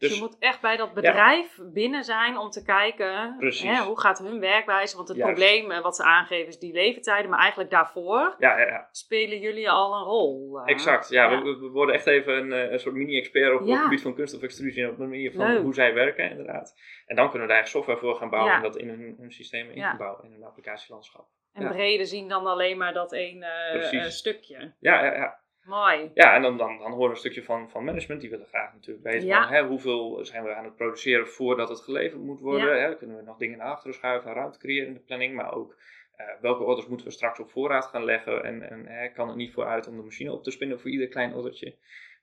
Dus 0.00 0.14
je 0.14 0.20
moet 0.20 0.36
echt 0.38 0.60
bij 0.60 0.76
dat 0.76 0.94
bedrijf 0.94 1.58
binnen 1.72 2.04
zijn 2.04 2.38
om 2.38 2.50
te 2.50 2.62
kijken 2.64 3.36
hè, 3.38 3.82
hoe 3.82 4.00
gaat 4.00 4.18
hun 4.18 4.40
werkwijze. 4.40 4.96
Want 4.96 5.08
het 5.08 5.16
Juist. 5.16 5.34
probleem 5.34 5.70
eh, 5.70 5.82
wat 5.82 5.96
ze 5.96 6.02
aangeven 6.02 6.46
is 6.46 6.58
die 6.58 6.72
leeftijden. 6.72 7.30
Maar 7.30 7.38
eigenlijk 7.38 7.70
daarvoor 7.70 8.34
ja, 8.38 8.58
ja, 8.58 8.66
ja. 8.66 8.88
spelen 8.92 9.38
jullie 9.38 9.70
al 9.70 9.94
een 9.94 10.04
rol. 10.04 10.58
eh. 10.58 10.72
Exact, 10.74 11.08
ja. 11.08 11.42
We, 11.42 11.58
we 11.58 11.68
worden 11.68 11.94
echt 11.94 12.06
even 12.06 12.36
een, 12.36 12.52
eh, 12.52 12.72
een 12.72 12.80
soort 12.80 12.94
mini-expert 12.94 13.60
op, 13.60 13.66
het 13.66 13.78
gebied 13.78 14.02
van 14.02 14.14
kunststofextrusie 14.14 14.82
en 14.82 14.90
op 14.90 14.96
de 14.96 15.02
manier 15.02 15.32
van 15.32 15.46
Leuk. 15.46 15.62
hoe 15.62 15.74
zij 15.74 15.94
werken, 15.94 16.30
inderdaad. 16.30 16.74
En 17.06 17.16
dan 17.16 17.30
kunnen 17.30 17.46
we 17.46 17.52
daar 17.52 17.62
echt 17.62 17.70
software 17.70 17.98
voor 17.98 18.14
gaan 18.16 18.30
bouwen 18.30 18.54
en 18.54 18.62
dat 18.62 18.76
in 18.76 18.88
hun, 18.88 19.14
hun 19.18 19.32
systemen 19.32 19.72
in 19.74 19.80
Ja. 19.80 19.88
gaan 19.88 19.98
bouwen, 19.98 20.24
in 20.24 20.32
hun 20.32 20.44
applicatielandschap. 20.44 21.26
En 21.52 21.68
breder 21.68 22.06
zien 22.06 22.28
dan 22.28 22.46
alleen 22.46 22.76
maar 22.78 22.92
dat 22.92 23.12
eh, 23.12 24.04
stukje. 24.08 24.74
Ja, 24.78 25.04
ja, 25.04 25.14
ja. 25.14 25.40
Mooi. 25.70 26.10
ja 26.14 26.34
en 26.34 26.42
dan, 26.42 26.56
dan, 26.56 26.78
dan 26.78 26.90
horen 26.90 27.06
we 27.06 27.10
een 27.10 27.16
stukje 27.16 27.42
van, 27.42 27.70
van 27.70 27.84
management, 27.84 28.20
die 28.20 28.30
willen 28.30 28.46
graag 28.46 28.72
natuurlijk 28.72 29.06
weten 29.06 29.26
Ja. 29.26 29.42
van, 29.42 29.52
hè, 29.52 29.64
hoeveel 29.66 30.18
zijn 30.24 30.44
we 30.44 30.54
aan 30.54 30.64
het 30.64 30.76
produceren 30.76 31.28
voordat 31.28 31.68
het 31.68 31.80
geleverd 31.80 32.20
moet 32.22 32.40
worden. 32.40 32.76
Ja. 32.76 32.82
Hè? 32.88 32.96
Kunnen 32.96 33.16
we 33.16 33.22
nog 33.22 33.36
dingen 33.36 33.58
naar 33.58 33.66
achteren 33.66 33.94
schuiven, 33.94 34.32
ruimte 34.32 34.58
creëren 34.58 34.86
in 34.88 34.94
de 34.94 35.00
planning, 35.00 35.34
maar 35.34 35.54
ook 35.54 35.76
eh, 36.16 36.26
welke 36.40 36.62
orders 36.62 36.86
moeten 36.86 37.06
we 37.06 37.12
straks 37.12 37.38
op 37.40 37.50
voorraad 37.50 37.86
gaan 37.86 38.04
leggen 38.04 38.44
en, 38.44 38.70
en 38.70 38.86
hè, 38.86 39.08
kan 39.08 39.26
het 39.28 39.36
niet 39.36 39.52
vooruit 39.52 39.86
om 39.88 39.96
de 39.96 40.02
machine 40.02 40.32
op 40.32 40.42
te 40.44 40.50
spinnen 40.50 40.80
voor 40.80 40.90
ieder 40.90 41.08
klein 41.08 41.34
ordertje. 41.34 41.74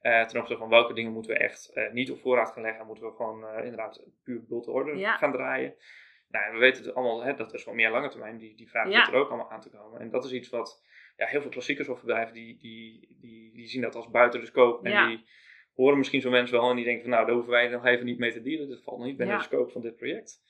Eh, 0.01 0.25
ten 0.25 0.39
opzichte 0.39 0.62
van 0.62 0.70
welke 0.70 0.94
dingen 0.94 1.12
moeten 1.12 1.32
we 1.32 1.38
echt 1.38 1.72
eh, 1.74 1.92
niet 1.92 2.12
op 2.12 2.20
voorraad 2.20 2.51
gaan 2.51 2.63
leggen, 2.63 2.86
moeten 2.86 3.06
we 3.06 3.12
gewoon 3.16 3.46
inderdaad 3.63 4.04
puur 4.24 4.44
bulten 4.48 4.74
order 4.74 4.98
Ja. 4.98 5.18
gaan 5.18 5.32
draaien. 5.32 5.74
Nou, 6.29 6.53
we 6.53 6.60
weten 6.60 6.84
het 6.86 6.93
allemaal, 6.96 7.24
hè, 7.24 7.34
dat 7.34 7.53
is 7.53 7.63
wat 7.63 7.74
meer 7.75 7.89
lange 7.89 8.10
termijn, 8.10 8.38
die, 8.38 8.55
die 8.55 8.69
vraag 8.69 8.89
Ja. 8.89 9.05
zit 9.05 9.13
er 9.13 9.19
ook 9.19 9.27
allemaal 9.29 9.51
aan 9.51 9.62
te 9.62 9.69
komen. 9.69 10.00
En 10.00 10.10
dat 10.10 10.25
is 10.25 10.31
iets 10.31 10.50
wat 10.50 10.84
ja, 11.17 11.25
heel 11.25 11.41
veel 11.41 11.50
klassieke 11.50 11.84
softwarebedrijven, 11.84 12.34
die, 12.34 12.57
die, 12.60 13.07
die, 13.22 13.53
die 13.53 13.67
zien 13.67 13.81
dat 13.81 13.96
als 13.96 14.10
buiten 14.10 14.39
de 14.39 14.46
scope. 14.46 14.86
En 14.86 14.91
Ja. 14.91 15.07
die 15.07 15.25
horen 15.74 15.98
misschien 15.98 16.22
zo'n 16.22 16.31
wens 16.31 16.51
wel 16.51 16.69
en 16.69 16.75
die 16.75 16.86
denken 16.86 17.01
van 17.03 17.12
nou, 17.12 17.25
daar 17.25 17.34
hoeven 17.36 17.51
wij 17.51 17.67
nog 17.67 17.86
even 17.86 18.05
niet 18.05 18.19
mee 18.19 18.31
te 18.31 18.41
dealen. 18.41 18.69
Dat 18.69 18.84
valt 18.84 18.98
nog 18.98 19.07
niet 19.07 19.17
binnen 19.17 19.36
Ja. 19.36 19.41
de 19.41 19.48
scope 19.48 19.72
van 19.72 19.81
dit 19.81 19.96
project. 19.96 20.41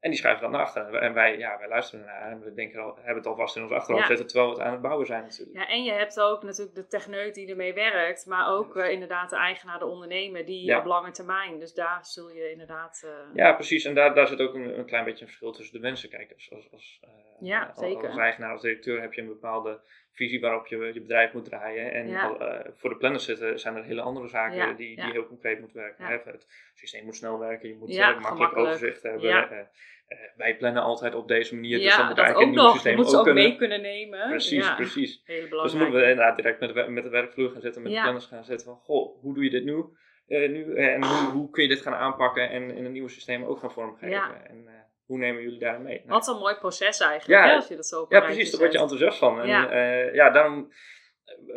En 0.00 0.10
die 0.10 0.18
schuiven 0.18 0.42
dan 0.42 0.52
naar 0.52 0.60
achteren. 0.60 1.00
En 1.00 1.14
wij, 1.14 1.38
ja, 1.38 1.58
wij 1.58 1.68
luisteren 1.68 2.04
naar 2.04 2.30
en 2.30 2.40
we 2.40 2.52
denken 2.52 2.82
al, 2.82 2.94
hebben 2.96 3.16
het 3.16 3.26
alvast 3.26 3.56
in 3.56 3.62
ons 3.62 3.72
achterhoofd 3.72 4.06
zetten, 4.06 4.26
terwijl 4.26 4.50
we 4.50 4.56
het 4.56 4.66
aan 4.66 4.72
het 4.72 4.82
bouwen 4.82 5.06
zijn 5.06 5.22
natuurlijk. 5.22 5.58
Ja, 5.58 5.68
en 5.68 5.84
je 5.84 5.92
hebt 5.92 6.20
ook 6.20 6.42
natuurlijk 6.42 6.76
de 6.76 6.86
techneut 6.86 7.34
die 7.34 7.48
ermee 7.48 7.74
werkt, 7.74 8.26
maar 8.26 8.48
ook 8.48 8.76
uh, 8.76 8.90
inderdaad 8.90 9.30
de 9.30 9.36
eigenaar, 9.36 9.78
de 9.78 9.86
ondernemer, 9.86 10.46
die 10.46 10.76
op 10.76 10.84
lange 10.84 11.10
termijn. 11.10 11.58
Dus 11.58 11.74
daar 11.74 11.98
zul 12.02 12.30
je 12.30 12.50
inderdaad... 12.50 13.02
Uh... 13.04 13.34
Ja, 13.34 13.52
precies. 13.52 13.84
En 13.84 13.94
daar, 13.94 14.14
daar 14.14 14.26
zit 14.26 14.40
ook 14.40 14.54
een, 14.54 14.78
een, 14.78 14.86
klein 14.86 15.04
beetje 15.04 15.20
een 15.20 15.26
verschil 15.26 15.52
tussen 15.52 15.74
de 15.74 15.80
mensen. 15.80 16.08
Kijk, 16.10 16.32
als, 16.32 16.50
als, 16.52 16.72
als, 16.72 17.00
uh, 17.04 17.48
ja, 17.48 17.72
zeker. 17.74 18.08
als 18.08 18.18
eigenaar, 18.18 18.52
als 18.52 18.62
directeur 18.62 19.00
heb 19.00 19.12
je 19.12 19.20
een 19.20 19.28
bepaalde 19.28 19.80
visie 20.12 20.40
waarop 20.40 20.66
je 20.66 20.90
je 20.92 21.00
bedrijf 21.00 21.32
moet 21.32 21.44
draaien. 21.44 21.92
En 21.92 22.08
ja. 22.08 22.36
voor 22.76 22.90
de 22.90 22.96
planners 22.96 23.24
zitten 23.24 23.60
zijn 23.60 23.76
er 23.76 23.84
hele 23.84 24.00
andere 24.00 24.28
zaken 24.28 24.56
ja, 24.56 24.72
die, 24.72 24.96
die 24.96 25.12
heel 25.12 25.26
concreet 25.26 25.60
moeten 25.60 25.76
werken. 25.76 26.32
Het 26.32 26.46
systeem 26.74 27.04
moet 27.04 27.16
snel 27.16 27.38
werken, 27.38 27.68
je 27.68 27.76
moet 27.76 28.20
makkelijk 28.20 28.56
overzicht 28.56 29.02
hebben. 29.02 29.68
Uh, 30.08 30.18
wij 30.36 30.56
plannen 30.56 30.82
altijd 30.82 31.14
op 31.14 31.28
deze 31.28 31.54
manier. 31.54 31.78
Dus 31.78 31.82
ja, 31.82 31.88
dus 31.88 31.96
dan 31.96 32.06
moet 32.06 32.18
eigenlijk 32.18 32.48
een 32.48 32.54
nieuw 32.54 32.72
systeem 32.72 33.00
ook, 33.00 33.14
ook 33.14 33.34
mee 33.34 33.56
kunnen 33.56 33.80
nemen. 33.80 34.28
Precies, 34.28 34.66
ja, 34.66 34.74
precies. 34.74 35.22
Dus 35.24 35.48
dan 35.48 35.60
moeten 35.60 36.00
we 36.00 36.00
inderdaad 36.00 36.36
direct 36.36 36.60
met 36.60 36.74
de, 36.74 36.88
met 36.88 37.04
de 37.04 37.10
werkvloer 37.10 37.50
gaan 37.50 37.60
zitten, 37.60 37.82
met 37.82 37.92
de 37.92 38.00
planners 38.00 38.26
gaan 38.26 38.44
zitten 38.44 38.66
van, 38.66 38.76
goh, 38.76 39.20
hoe 39.22 39.34
doe 39.34 39.44
je 39.44 39.50
dit 39.50 39.64
nu? 39.64 39.84
Uh, 40.26 40.50
nu 40.50 40.74
en 40.74 41.04
hoe, 41.04 41.30
hoe, 41.30 41.50
kun 41.50 41.62
je 41.62 41.68
dit 41.68 41.80
gaan 41.80 41.94
aanpakken 41.94 42.50
en 42.50 42.70
in 42.70 42.84
een 42.84 42.92
nieuw 42.92 43.08
systeem 43.08 43.44
ook 43.44 43.58
gaan 43.58 43.72
vormgeven? 43.72 44.48
En 44.48 44.64
uh, 44.66 44.70
hoe 45.06 45.18
nemen 45.18 45.42
jullie 45.42 45.58
daar 45.58 45.80
mee? 45.80 46.02
Wat 46.06 46.28
een 46.28 46.38
mooi 46.38 46.54
proces 46.54 47.00
eigenlijk, 47.00 47.44
ja, 47.44 47.54
als 47.54 47.68
je 47.68 47.76
dat 47.76 47.86
zo 47.86 48.06
Ja, 48.08 48.20
precies, 48.20 48.50
daar 48.50 48.60
word 48.60 48.72
je 48.72 48.78
enthousiast 48.78 49.18
van. 49.18 49.40
En 49.40 49.48
ja, 49.48 49.72
ja 50.12 50.30
daarom 50.30 50.70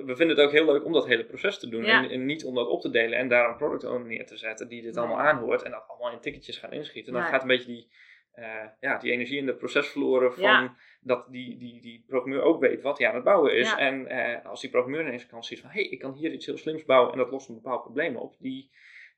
we 0.05 0.15
vinden 0.15 0.37
het 0.37 0.45
ook 0.45 0.51
heel 0.51 0.65
leuk 0.65 0.85
om 0.85 0.93
dat 0.93 1.05
hele 1.05 1.25
proces 1.25 1.59
te 1.59 1.69
doen. 1.69 1.85
En, 1.85 2.09
en, 2.09 2.25
niet 2.25 2.45
om 2.45 2.55
dat 2.55 2.67
op 2.67 2.81
te 2.81 2.89
delen 2.89 3.17
en 3.17 3.27
daar 3.27 3.49
een 3.49 3.57
product 3.57 3.83
owner 3.83 4.07
neer 4.07 4.25
te 4.25 4.37
zetten 4.37 4.67
die 4.67 4.81
dit 4.81 4.97
allemaal 4.97 5.19
aanhoort 5.19 5.61
en 5.61 5.71
dat 5.71 5.83
allemaal 5.87 6.11
in 6.11 6.19
ticketjes 6.19 6.57
gaan 6.57 6.71
inschieten. 6.71 7.13
Dan 7.13 7.23
gaat 7.23 7.41
een 7.41 7.47
beetje 7.47 7.71
die, 7.71 7.91
uh, 8.35 8.65
ja, 8.79 8.97
die 8.97 9.11
energie 9.11 9.37
in 9.37 9.45
de 9.45 9.55
proces 9.55 9.87
verloren 9.87 10.33
van 10.33 10.75
dat 11.01 11.31
die, 11.31 11.57
die, 11.57 11.81
die 11.81 12.03
programmeur 12.07 12.41
ook 12.41 12.59
weet 12.59 12.81
wat 12.81 12.97
hij 12.97 13.07
aan 13.07 13.15
het 13.15 13.23
bouwen 13.23 13.55
is. 13.55 13.75
En 13.75 14.13
uh, 14.13 14.45
als 14.45 14.61
die 14.61 14.69
programmeur 14.69 15.05
ineens 15.05 15.25
kan 15.25 15.43
zien 15.43 15.57
van 15.57 15.69
hé, 15.69 15.81
hey, 15.81 15.89
ik 15.89 15.99
kan 15.99 16.13
hier 16.13 16.31
iets 16.31 16.45
heel 16.45 16.57
slims 16.57 16.85
bouwen 16.85 17.11
en 17.11 17.17
dat 17.17 17.31
lost 17.31 17.49
een 17.49 17.55
bepaald 17.55 17.81
probleem 17.81 18.15
op. 18.15 18.35
Die, 18.39 18.71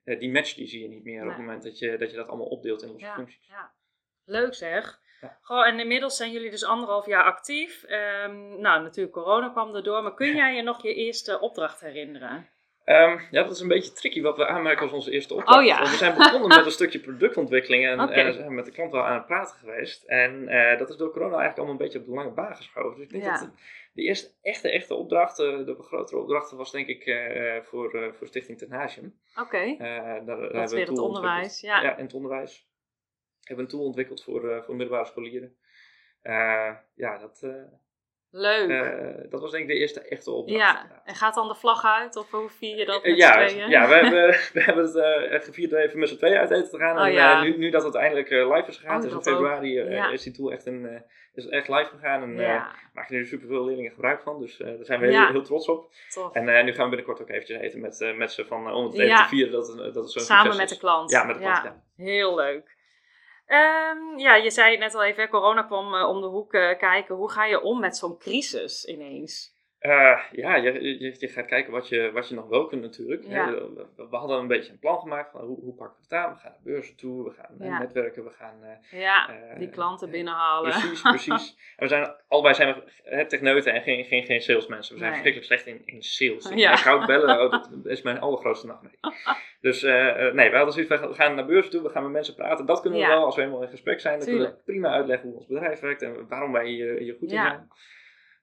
uh, 0.03 0.19
die 0.19 0.31
match 0.31 0.53
die 0.53 0.67
zie 0.67 0.81
je 0.81 0.87
niet 0.87 1.03
meer 1.03 1.21
op 1.21 1.27
het 1.27 1.37
moment 1.37 1.63
dat 1.63 1.79
je, 1.79 1.97
dat 1.97 2.11
je 2.11 2.17
dat 2.17 2.27
allemaal 2.27 2.47
opdeelt 2.47 2.81
in 2.81 2.91
losse 2.91 3.11
functies. 3.15 3.47
Ja. 3.47 3.73
Leuk 4.25 4.53
zeg. 4.53 5.03
Goh, 5.41 5.67
en 5.67 5.79
inmiddels 5.79 6.17
zijn 6.17 6.31
jullie 6.31 6.49
dus 6.49 6.65
anderhalf 6.65 7.05
jaar 7.05 7.23
actief. 7.23 7.83
Um, 7.83 8.61
nou, 8.61 8.83
natuurlijk 8.83 9.13
corona 9.13 9.49
kwam 9.49 9.75
erdoor, 9.75 10.03
maar 10.03 10.13
kun 10.13 10.35
jij 10.35 10.55
je 10.55 10.61
nog 10.61 10.81
je 10.81 10.93
eerste 10.93 11.39
opdracht 11.39 11.79
herinneren? 11.81 12.49
Um, 12.85 13.19
ja, 13.31 13.43
dat 13.43 13.51
is 13.51 13.59
een 13.59 13.67
beetje 13.67 13.91
tricky 13.91 14.21
wat 14.21 14.37
we 14.37 14.47
aanmerken 14.47 14.83
als 14.83 14.91
onze 14.91 15.11
eerste 15.11 15.33
opdracht. 15.33 15.59
Oh, 15.59 15.65
ja. 15.65 15.77
Want 15.77 15.89
we 15.89 15.95
zijn 15.95 16.17
begonnen 16.17 16.47
met 16.47 16.65
een 16.65 16.71
stukje 16.81 16.99
productontwikkeling 16.99 17.85
en, 17.85 18.01
okay. 18.01 18.25
en 18.25 18.33
zijn 18.33 18.55
met 18.55 18.65
de 18.65 18.71
klant 18.71 18.91
wel 18.91 19.05
aan 19.05 19.15
het 19.15 19.25
praten 19.25 19.57
geweest. 19.57 20.03
En 20.03 20.41
uh, 20.41 20.77
dat 20.77 20.89
is 20.89 20.95
door 20.95 21.11
corona 21.11 21.37
eigenlijk 21.37 21.57
allemaal 21.57 21.75
een 21.75 21.85
beetje 21.85 21.99
op 21.99 22.05
de 22.05 22.11
lange 22.11 22.31
baan 22.31 22.55
geschoven. 22.55 22.95
Dus 22.95 23.03
ik 23.03 23.11
denk 23.11 23.23
ja. 23.23 23.39
dat 23.39 23.51
de, 23.93 24.01
eerste 24.01 24.31
echte, 24.41 24.71
echte 24.71 24.95
opdracht, 24.95 25.39
uh, 25.39 25.65
de 25.65 25.75
grotere 25.79 26.19
opdracht, 26.19 26.51
was 26.51 26.71
denk 26.71 26.87
ik 26.87 27.05
uh, 27.05 27.61
voor, 27.61 28.13
voor 28.17 28.27
Stichting 28.27 28.57
Tenhagium. 28.57 29.19
Oké, 29.39 29.75
dat 30.25 30.53
is 30.53 30.71
weer 30.71 30.87
het 30.87 30.99
onderwijs. 30.99 31.61
Ja. 31.61 31.81
ja, 31.81 31.97
in 31.97 32.03
het 32.03 32.13
onderwijs. 32.13 32.67
We 33.39 33.47
hebben 33.53 33.65
een 33.65 33.71
tool 33.71 33.85
ontwikkeld 33.85 34.23
voor, 34.23 34.63
voor 34.63 34.75
middelbare 34.75 35.05
scholieren. 35.05 35.55
ja, 36.95 37.17
dat 37.17 37.47
Leuk. 38.37 38.69
Uh, 38.69 39.29
dat 39.29 39.41
was 39.41 39.51
denk 39.51 39.63
ik 39.63 39.69
de 39.69 39.79
eerste 39.79 39.99
echte 39.99 40.31
opdracht. 40.31 40.59
Ja, 40.59 41.01
en 41.05 41.15
gaat 41.15 41.35
dan 41.35 41.47
de 41.47 41.55
vlag 41.55 41.85
uit 41.85 42.15
of 42.15 42.31
hoe 42.31 42.49
vier 42.49 42.77
je 42.77 42.85
dat 42.85 43.03
met 43.03 43.17
ja, 43.17 43.47
tweeën? 43.47 43.69
Ja, 43.69 43.87
we 43.87 43.93
hebben, 44.03 44.27
we 44.53 44.61
hebben 44.61 44.85
het 44.85 44.95
uh, 45.31 45.45
gevierd 45.45 45.71
even 45.71 45.99
met 45.99 46.09
z'n 46.09 46.15
tweeën 46.17 46.37
uit 46.37 46.51
eten 46.51 46.69
te 46.69 46.77
gaan. 46.77 46.97
Oh, 46.97 47.05
en 47.05 47.13
ja. 47.13 47.41
nu, 47.41 47.57
nu 47.57 47.69
dat 47.69 47.83
het 47.83 47.95
eindelijk 47.95 48.29
live 48.29 48.65
is 48.67 48.77
gegaan, 48.77 48.95
oh, 48.95 49.01
dus 49.01 49.11
in 49.11 49.21
februari 49.21 49.73
ja. 49.73 50.09
is 50.09 50.23
die 50.23 50.33
tool 50.33 50.51
echt, 50.51 50.65
een, 50.65 51.03
is 51.33 51.47
echt 51.47 51.67
live 51.67 51.89
gegaan. 51.89 52.21
En 52.21 52.35
ja. 52.35 52.71
maken 52.93 53.15
er 53.15 53.21
nu 53.21 53.27
superveel 53.27 53.65
leerlingen 53.65 53.91
gebruik 53.91 54.21
van, 54.21 54.39
dus 54.39 54.57
daar 54.57 54.75
zijn 54.81 54.99
we 54.99 55.05
heel, 55.05 55.27
heel, 55.27 55.43
trots 55.43 55.67
op. 55.67 55.91
Tof. 56.09 56.33
En 56.33 56.65
nu 56.65 56.73
gaan 56.73 56.89
we 56.89 56.95
binnenkort 56.95 57.21
ook 57.21 57.29
eventjes 57.29 57.59
eten 57.59 57.79
met, 57.79 58.13
met 58.15 58.31
ze 58.31 58.45
van, 58.45 58.73
om 58.73 58.85
het 58.85 58.99
even 58.99 59.17
te 59.17 59.27
vieren 59.27 59.51
dat, 59.51 59.77
dat 59.77 59.95
het 59.95 60.11
zo'n 60.11 60.21
Samen 60.21 60.57
met 60.57 60.69
de 60.69 60.77
klant. 60.77 61.11
Ja, 61.11 61.23
met 61.23 61.35
de 61.35 61.41
klant, 61.41 61.63
ja. 61.63 61.81
Heel 61.95 62.35
leuk. 62.35 62.74
Um, 63.47 64.17
ja, 64.17 64.35
je 64.35 64.51
zei 64.51 64.77
net 64.77 64.95
al 64.95 65.03
even, 65.03 65.29
corona 65.29 65.63
kwam 65.63 65.93
uh, 65.93 66.07
om 66.09 66.21
de 66.21 66.27
hoek 66.27 66.53
uh, 66.53 66.77
kijken. 66.77 67.15
Hoe 67.15 67.31
ga 67.31 67.45
je 67.45 67.61
om 67.61 67.79
met 67.79 67.97
zo'n 67.97 68.17
crisis 68.17 68.85
ineens? 68.85 69.54
Uh, 69.85 70.19
ja, 70.31 70.55
je, 70.55 70.99
je, 70.99 71.15
je, 71.19 71.27
gaat 71.27 71.45
kijken 71.45 71.71
wat 71.71 71.89
je, 71.89 72.11
wat 72.11 72.29
je 72.29 72.35
nog 72.35 72.47
wel 72.47 72.65
kunt 72.65 72.81
natuurlijk. 72.81 73.23
Ja. 73.27 73.51
We, 73.51 73.87
we, 74.09 74.15
hadden 74.15 74.39
een 74.39 74.47
beetje 74.47 74.71
een 74.71 74.79
plan 74.79 74.99
gemaakt 74.99 75.31
van 75.31 75.41
hoe, 75.41 75.59
hoe 75.59 75.73
pakken 75.73 75.97
we 75.97 76.03
het 76.03 76.25
aan. 76.25 76.33
We 76.33 76.39
gaan 76.39 76.51
naar 76.51 76.61
beurzen 76.63 76.95
toe, 76.95 77.23
we 77.23 77.31
gaan 77.31 77.55
ja. 77.59 77.79
netwerken, 77.79 78.23
we 78.23 78.29
gaan... 78.29 78.55
ja, 78.91 79.29
die 79.57 79.69
klanten 79.69 80.09
binnenhalen. 80.09 80.71
Precies, 80.71 81.01
precies. 81.15 81.57
En 81.75 81.83
we 81.83 81.87
zijn, 81.87 82.15
allebei 82.27 82.53
zijn 82.53 82.75
we 83.03 83.25
techneuten 83.27 83.73
en 83.73 83.81
geen, 83.81 84.05
geen, 84.05 84.25
geen 84.25 84.41
salesmensen. 84.41 84.93
We 84.93 84.99
zijn 84.99 85.11
nee. 85.11 85.21
verschrikkelijk 85.21 85.63
slecht 85.63 85.77
in, 85.77 85.95
in 85.95 86.03
sales. 86.03 86.49
Ja. 86.61 86.75
Koud 86.75 87.05
bellen, 87.05 87.41
oh, 87.41 87.51
dat 87.51 87.85
is 87.85 88.01
mijn 88.01 88.19
allergrootste 88.19 88.67
nachtmerrie. 88.67 88.99
Dus 89.61 89.81
nee, 89.81 90.49
we 90.49 90.55
hadden 90.55 90.73
zoiets 90.73 90.95
van, 90.95 91.07
we 91.09 91.15
gaan 91.15 91.35
naar 91.35 91.45
beurzen 91.45 91.71
toe, 91.71 91.81
we 91.81 91.89
gaan 91.89 92.03
met 92.03 92.11
mensen 92.11 92.35
praten. 92.35 92.65
Dat 92.65 92.81
kunnen 92.81 92.99
we 92.99 93.05
wel, 93.05 93.25
als 93.25 93.35
we 93.35 93.41
helemaal 93.41 93.63
in 93.63 93.69
gesprek 93.69 93.99
zijn. 93.99 94.19
Dan 94.19 94.27
kunnen 94.27 94.47
we 94.47 94.63
prima 94.65 94.89
uitleggen 94.89 95.29
hoe 95.29 95.37
ons 95.37 95.47
bedrijf 95.47 95.79
werkt 95.79 96.01
en 96.01 96.27
waarom 96.27 96.51
wij 96.51 96.67
hier, 96.67 96.97
hier 96.97 97.15
goed 97.19 97.31
in 97.31 97.37
zijn. 97.37 97.67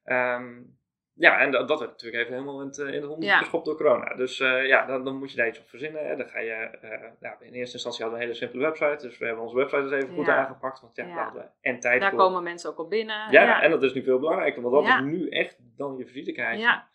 Um, 0.05 0.81
ja, 1.15 1.39
en 1.39 1.51
dat, 1.51 1.69
dat 1.69 1.79
werd 1.79 1.91
natuurlijk 1.91 2.23
even 2.23 2.35
helemaal 2.35 2.61
in, 2.61 2.67
het, 2.67 2.79
in 2.79 3.01
de 3.01 3.07
hond 3.07 3.25
ja. 3.25 3.39
geschopt 3.39 3.65
door 3.65 3.77
corona. 3.77 4.15
Dus 4.15 4.41
uh, 4.41 4.67
ja, 4.67 4.87
dan, 4.87 5.05
dan, 5.05 5.17
moet 5.17 5.31
je 5.31 5.37
daar 5.37 5.49
iets 5.49 5.61
op 5.61 5.69
verzinnen. 5.69 6.07
Hè. 6.07 6.17
Dan 6.17 6.29
ga 6.29 6.39
je, 6.39 6.79
uh, 6.85 6.91
ja, 7.21 7.37
in 7.41 7.53
eerste 7.53 7.75
instantie 7.75 8.03
hadden 8.03 8.09
we 8.09 8.25
een 8.25 8.31
hele 8.31 8.35
simpele 8.35 8.63
website. 8.63 9.07
Dus 9.07 9.19
we 9.19 9.27
hebben 9.27 9.45
onze 9.45 9.57
website 9.57 9.83
dus 9.83 9.93
even 9.93 10.15
goed 10.15 10.29
aangepakt. 10.29 10.81
Want 10.81 10.97
ja, 10.97 11.07
ja. 11.07 11.33
We 11.33 11.45
en 11.61 11.81
tijd 11.81 12.01
Daar 12.01 12.15
komen 12.15 12.43
mensen 12.43 12.71
ook 12.71 12.79
op 12.79 12.91
binnen. 12.91 13.31
Ja, 13.31 13.63
en 13.63 13.71
dat 13.71 13.83
is 13.83 13.93
nu 13.93 14.03
veel 14.03 14.19
belangrijker. 14.19 14.63
Want 14.63 14.75
dat 14.75 14.95
is 14.95 15.01
nu 15.01 15.29
echt 15.29 15.59
dan 15.77 15.97
je 15.97 16.07
visitekaartje. 16.07 16.63
Ja. 16.63 16.91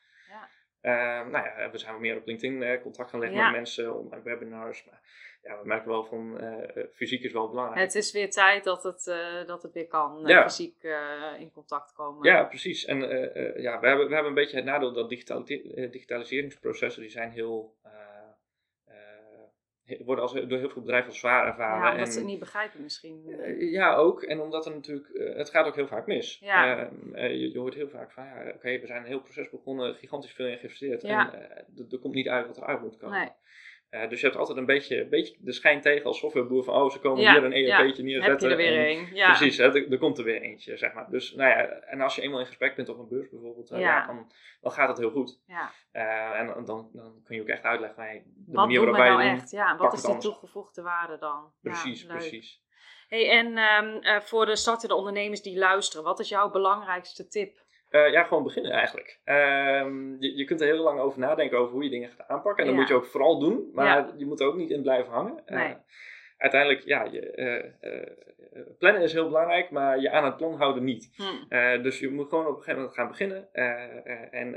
Uh, 0.81 0.93
nou 1.31 1.45
ja, 1.45 1.69
we 1.71 1.77
zijn 1.77 1.99
meer 1.99 2.17
op 2.17 2.25
LinkedIn 2.25 2.81
contact 2.81 3.09
gaan 3.09 3.19
leggen 3.19 3.43
met 3.43 3.51
mensen, 3.51 3.95
online 3.95 4.23
webinars. 4.23 4.85
Maar 4.85 4.99
ja, 5.47 5.59
we 5.61 5.67
merken 5.67 5.89
wel 5.89 6.03
van 6.03 6.43
uh, 6.43 6.83
fysiek 6.93 7.23
is 7.23 7.31
wel 7.31 7.49
belangrijk. 7.49 7.79
Het 7.81 7.95
is 7.95 8.11
weer 8.11 8.29
tijd 8.29 8.63
dat 8.63 8.83
het, 8.83 9.05
uh, 9.07 9.47
dat 9.47 9.63
het 9.63 9.73
weer 9.73 9.87
kan, 9.87 10.23
ja. 10.25 10.49
fysiek 10.49 10.83
in 11.39 11.51
contact 11.51 11.93
komen. 11.93 12.29
Ja, 12.31 12.43
precies. 12.43 12.85
En 12.85 12.99
ja, 13.61 13.79
we 13.79 13.87
hebben, 13.87 14.07
we 14.07 14.13
hebben 14.13 14.25
een 14.25 14.33
beetje 14.33 14.55
het 14.55 14.65
nadeel 14.65 14.93
dat 14.93 15.09
digitaliseringsprocessen 15.09 17.01
die 17.01 17.11
zijn 17.11 17.31
heel 17.31 17.75
worden 20.05 20.23
als, 20.23 20.33
door 20.33 20.57
heel 20.57 20.69
veel 20.69 20.81
bedrijven 20.81 21.09
als 21.09 21.19
zwaar 21.19 21.47
ervaren. 21.47 21.83
Ja, 21.83 21.91
omdat 21.91 22.05
en, 22.05 22.11
ze 22.11 22.19
het 22.19 22.27
niet 22.27 22.39
begrijpen 22.39 22.81
misschien. 22.81 23.35
Ja, 23.59 23.95
ook. 23.95 24.23
En 24.23 24.39
omdat 24.39 24.65
er 24.65 24.71
natuurlijk, 24.71 25.07
het 25.37 25.49
gaat 25.49 25.65
ook 25.65 25.75
heel 25.75 25.87
vaak 25.87 26.07
mis. 26.07 26.39
Ja. 26.39 26.89
Je, 27.13 27.51
je, 27.51 27.59
hoort 27.59 27.73
heel 27.73 27.89
vaak 27.89 28.11
van, 28.11 28.23
ja, 28.23 28.51
oké, 28.55 28.79
we 28.79 28.87
zijn 28.87 29.01
een 29.01 29.07
heel 29.07 29.21
proces 29.21 29.49
begonnen, 29.49 29.95
gigantisch 29.95 30.33
veel 30.33 30.47
in 30.47 30.57
geïnvesteerd. 30.57 31.01
Ja. 31.01 31.33
En 31.33 31.87
er 31.91 31.99
komt 31.99 32.13
niet 32.13 32.27
uit 32.27 32.47
wat 32.47 32.57
eruit 32.57 32.81
moet 32.81 32.97
komen. 32.97 33.19
Nee. 33.19 33.29
Uh, 33.91 34.09
dus 34.09 34.19
je 34.19 34.25
hebt 34.25 34.37
altijd 34.37 34.57
een 34.57 34.65
beetje, 34.65 35.01
een 35.01 35.09
beetje 35.09 35.35
de 35.39 35.51
schijn 35.51 35.81
tegen 35.81 36.05
als 36.05 36.19
softwareboer 36.19 36.63
van, 36.63 36.73
oh, 36.73 36.91
ze 36.91 36.99
komen 36.99 37.19
hier 37.19 37.43
een 37.43 37.53
ERP'tje 37.53 38.03
ja, 38.03 38.09
neerzetten. 38.09 38.49
Heb 38.49 38.59
je 38.59 38.65
er 38.65 38.71
weer 38.71 38.97
een. 38.97 39.15
Ja. 39.15 39.27
Precies, 39.27 39.57
hè, 39.57 39.63
er, 39.63 39.91
er, 39.91 39.97
komt 39.97 40.17
er 40.17 40.23
weer 40.23 40.41
eentje, 40.41 40.77
zeg 40.77 40.93
maar. 40.93 41.09
Dus, 41.09 41.33
nou 41.33 41.49
ja, 41.49 41.65
en 41.67 42.01
als 42.01 42.15
je 42.15 42.21
eenmaal 42.21 42.39
in 42.39 42.45
gesprek 42.45 42.75
bent 42.75 42.89
op 42.89 42.99
een 42.99 43.07
beurs 43.07 43.29
bijvoorbeeld, 43.29 43.71
uh, 43.71 43.79
ja. 43.79 44.05
dan, 44.05 44.31
dan 44.61 44.71
gaat 44.71 44.87
het 44.87 44.97
heel 44.97 45.11
goed. 45.11 45.41
Ja. 45.45 45.71
Uh, 45.93 46.39
en 46.39 46.65
dan, 46.65 46.89
dan 46.93 47.21
kun 47.23 47.35
je 47.35 47.41
ook 47.41 47.47
echt 47.47 47.63
uitleggen, 47.63 48.03
hey, 48.03 48.23
de 48.25 48.43
wat 48.45 48.65
manier 48.65 48.91
nou 48.91 49.21
echt? 49.21 49.51
Ja, 49.51 49.77
wat 49.77 49.93
is 49.93 50.01
de 50.01 50.17
toegevoegde 50.17 50.81
waarde 50.81 51.17
dan? 51.17 51.51
Precies, 51.61 52.05
precies. 52.05 52.65
Hey, 53.07 53.29
en 53.29 53.57
um, 53.57 54.21
voor 54.21 54.45
de 54.45 54.55
startende 54.55 54.95
ondernemers 54.95 55.41
die 55.41 55.57
luisteren, 55.57 56.05
wat 56.05 56.19
is 56.19 56.29
jouw 56.29 56.49
belangrijkste 56.49 57.27
tip? 57.27 57.65
Uh, 57.91 58.11
ja, 58.11 58.23
gewoon 58.23 58.43
beginnen 58.43 58.71
eigenlijk. 58.71 59.19
Uh, 59.25 59.35
je, 60.19 60.37
je 60.37 60.45
kunt 60.45 60.61
er 60.61 60.67
heel 60.67 60.83
lang 60.83 60.99
over 60.99 61.19
nadenken 61.19 61.57
over 61.57 61.73
hoe 61.73 61.83
je 61.83 61.89
dingen 61.89 62.09
gaat 62.09 62.27
aanpakken. 62.27 62.63
En 62.63 62.69
dat 62.69 62.79
moet 62.79 62.87
je 62.87 62.93
ook 62.93 63.05
vooral 63.05 63.39
doen. 63.39 63.69
Maar 63.73 64.09
je 64.17 64.25
moet 64.25 64.39
er 64.39 64.47
ook 64.47 64.55
niet 64.55 64.69
in 64.69 64.81
blijven 64.81 65.11
hangen. 65.13 65.43
Uh, 65.45 65.57
nee. 65.57 65.75
Uiteindelijk, 66.37 66.83
ja, 66.83 67.03
je, 67.03 67.19
eh, 67.19 68.61
plannen 68.79 69.01
is 69.01 69.13
heel 69.13 69.27
belangrijk, 69.27 69.69
maar 69.69 69.99
je 69.99 70.11
aan 70.11 70.25
het 70.25 70.37
plan 70.37 70.55
houden 70.55 70.83
niet. 70.83 71.09
Hmm. 71.15 71.83
dus 71.83 71.99
je 71.99 72.09
moet 72.09 72.29
gewoon 72.29 72.45
op 72.45 72.49
een 72.49 72.63
gegeven 72.63 72.79
moment 72.79 72.95
gaan 72.95 73.07
beginnen. 73.07 73.53
en 74.31 74.55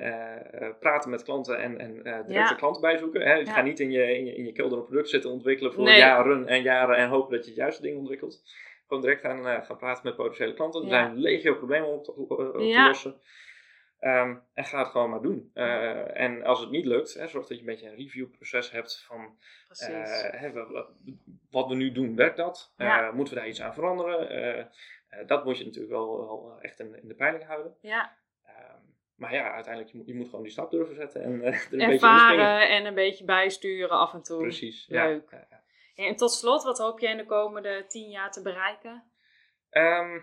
praten 0.81 1.11
met 1.11 1.23
klanten 1.23 1.59
en, 1.59 1.79
en 1.79 1.93
directe 2.03 2.33
ja. 2.33 2.55
klanten 2.55 2.81
bijzoeken. 2.81 3.21
Hè. 3.21 3.35
Je 3.35 3.47
gaat 3.47 3.65
niet 3.65 3.81
in 3.81 3.91
je, 3.91 4.17
in, 4.17 4.25
je, 4.25 4.35
in 4.35 4.45
je 4.45 4.53
kelder 4.53 4.79
een 4.79 4.85
product 4.85 5.09
zitten 5.09 5.31
ontwikkelen 5.31 5.73
voor 5.73 5.89
jaren 5.89 6.47
en 6.47 6.63
jaren 6.63 6.97
en 6.97 7.09
hopen 7.09 7.37
dat 7.37 7.45
je 7.45 7.51
het 7.51 7.61
juiste 7.61 7.83
ding 7.83 7.99
ontwikkelt 7.99 8.43
gewoon 8.91 9.03
direct 9.03 9.21
gaan, 9.21 9.47
uh, 9.47 9.65
gaan 9.65 9.77
praten 9.77 10.03
met 10.05 10.17
potentiële 10.17 10.55
klanten. 10.55 10.83
Er 10.83 10.89
zijn 10.89 11.17
legio 11.17 11.55
problemen 11.55 11.89
op 11.89 12.05
te, 12.05 12.13
op 12.13 12.29
te 12.29 12.83
lossen. 12.87 13.21
Um, 14.01 14.43
en 14.55 14.65
ga 14.65 14.79
het 14.79 14.89
gewoon 14.89 15.11
maar 15.11 15.23
doen. 15.23 15.51
Uh, 15.55 16.21
en 16.21 16.43
als 16.43 16.61
het 16.61 16.71
niet 16.71 16.85
lukt, 16.85 17.15
hè, 17.15 17.27
zorg 17.27 17.47
dat 17.47 17.57
je 17.57 17.63
een 17.63 17.71
beetje 17.71 17.89
een 17.89 17.97
reviewproces 17.97 18.71
hebt 18.71 19.05
van 19.07 19.37
uh, 19.83 20.05
hè, 20.31 20.53
wat 21.51 21.69
we 21.69 21.75
nu 21.75 21.93
doen, 21.93 22.17
werkt 22.17 22.37
dat? 22.37 22.73
Ja. 22.77 23.11
moeten 23.13 23.35
we 23.35 23.41
daar 23.41 23.49
iets 23.49 23.63
aan 23.63 23.75
veranderen? 23.75 24.71
dat 25.27 25.45
moet 25.45 25.59
je 25.59 25.65
natuurlijk 25.65 25.93
wel, 25.93 26.17
wel 26.17 26.59
echt 26.61 26.81
in, 26.81 27.03
in, 27.03 27.09
de 27.09 27.15
peiling 27.15 27.47
houden. 27.47 27.75
Ja. 27.81 28.17
Um, 28.47 28.95
maar 29.15 29.35
ja, 29.35 29.53
uiteindelijk, 29.53 29.93
je 29.93 29.99
moet, 29.99 30.07
je 30.07 30.15
moet 30.15 30.29
gewoon 30.29 30.43
die 30.43 30.53
stap 30.53 30.71
durven 30.71 30.95
zetten 30.95 31.23
en 31.23 31.43
er 31.43 31.67
een 31.71 31.81
Ervaren 31.81 32.37
beetje 32.37 32.75
en 32.75 32.85
een 32.85 32.95
beetje 32.95 33.25
bijsturen 33.25 33.99
af 33.99 34.15
en 34.15 34.23
toe. 34.23 34.41
Precies. 34.41 34.87
Leuk. 34.89 35.31
Ja, 35.31 35.60
en 35.95 36.17
tot 36.17 36.33
slot, 36.33 36.63
wat 36.63 36.79
hoop 36.79 36.99
jij 36.99 37.11
in 37.11 37.17
de 37.17 37.27
komende 37.27 37.85
tien 37.89 38.11
jaar 38.11 38.31
te 38.31 38.43
bereiken? 38.43 39.05
Ehm, 39.71 40.19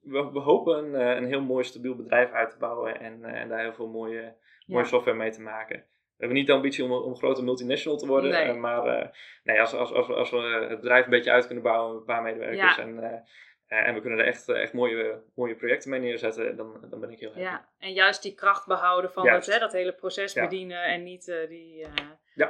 we, 0.00 0.30
we, 0.32 0.38
hopen 0.38 0.78
een, 0.78 1.16
een 1.16 1.26
heel 1.26 1.42
mooi 1.42 1.64
stabiel 1.64 1.96
bedrijf 1.96 2.30
uit 2.30 2.50
te 2.50 2.58
bouwen 2.58 3.00
en, 3.00 3.24
en 3.24 3.48
daar 3.48 3.60
heel 3.60 3.74
veel 3.74 3.88
mooie, 3.88 4.36
mooie 4.66 4.84
software 4.84 5.16
mee 5.16 5.30
te 5.30 5.42
maken. 5.42 5.76
We 6.18 6.24
hebben 6.24 6.36
niet 6.42 6.46
de 6.46 6.52
ambitie 6.52 6.84
om, 6.84 6.92
om 6.92 7.10
een 7.10 7.16
grote 7.16 7.44
multinational 7.44 7.98
te 7.98 8.06
worden. 8.06 8.30
Nee. 8.30 8.52
maar 8.52 8.86
uh, 8.86 9.08
nee, 9.42 9.60
als, 9.60 9.74
als, 9.74 9.92
als, 9.92 10.08
als, 10.08 10.30
we 10.30 10.66
het 10.68 10.80
bedrijf 10.80 11.04
een 11.04 11.10
beetje 11.10 11.30
uit 11.30 11.46
kunnen 11.46 11.64
bouwen, 11.64 11.96
een 11.96 12.04
paar 12.04 12.22
medewerkers 12.22 12.76
ja. 12.76 12.82
en, 12.82 12.96
uh, 12.96 13.12
en 13.68 13.94
we 13.94 14.00
kunnen 14.00 14.18
er 14.18 14.26
echt, 14.26 14.48
echt 14.48 14.72
mooie, 14.72 15.22
mooie 15.34 15.54
projecten 15.54 15.90
mee 15.90 16.00
neerzetten, 16.00 16.56
dan, 16.56 16.86
dan 16.90 17.00
ben 17.00 17.10
ik 17.10 17.18
heel 17.18 17.28
happy. 17.28 17.42
Ja, 17.42 17.68
en 17.78 17.92
juist 17.92 18.22
die 18.22 18.34
kracht 18.34 18.66
behouden 18.66 19.12
van 19.12 19.28
het, 19.28 19.46
hè, 19.46 19.58
dat 19.58 19.72
hele 19.72 19.92
proces 19.92 20.32
bedienen 20.32 20.84
en 20.84 21.02
niet 21.02 21.28
uh, 21.28 21.48
die, 21.48 21.86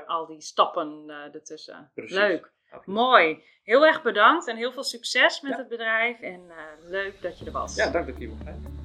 al 0.07 0.27
die 0.27 0.41
stappen 0.41 1.11
ertussen. 1.35 1.91
Precies. 1.95 2.17
Leuk. 2.17 2.51
Mooi. 2.85 3.43
Heel 3.63 3.87
erg 3.87 4.03
bedankt 4.03 4.49
en 4.49 4.57
heel 4.57 4.73
veel 4.73 4.85
succes 4.85 5.41
met 5.41 5.57
het 5.57 5.69
bedrijf. 5.69 6.21
En 6.21 6.53
leuk 6.83 7.23
dat 7.23 7.39
je 7.39 7.45
er 7.45 7.53
was. 7.53 7.77
Ja, 7.77 7.91
dank 7.91 8.07
dat 8.07 8.15
je 8.15 8.21
hier 8.21 8.29
mocht 8.29 8.43
zijn. 8.43 8.78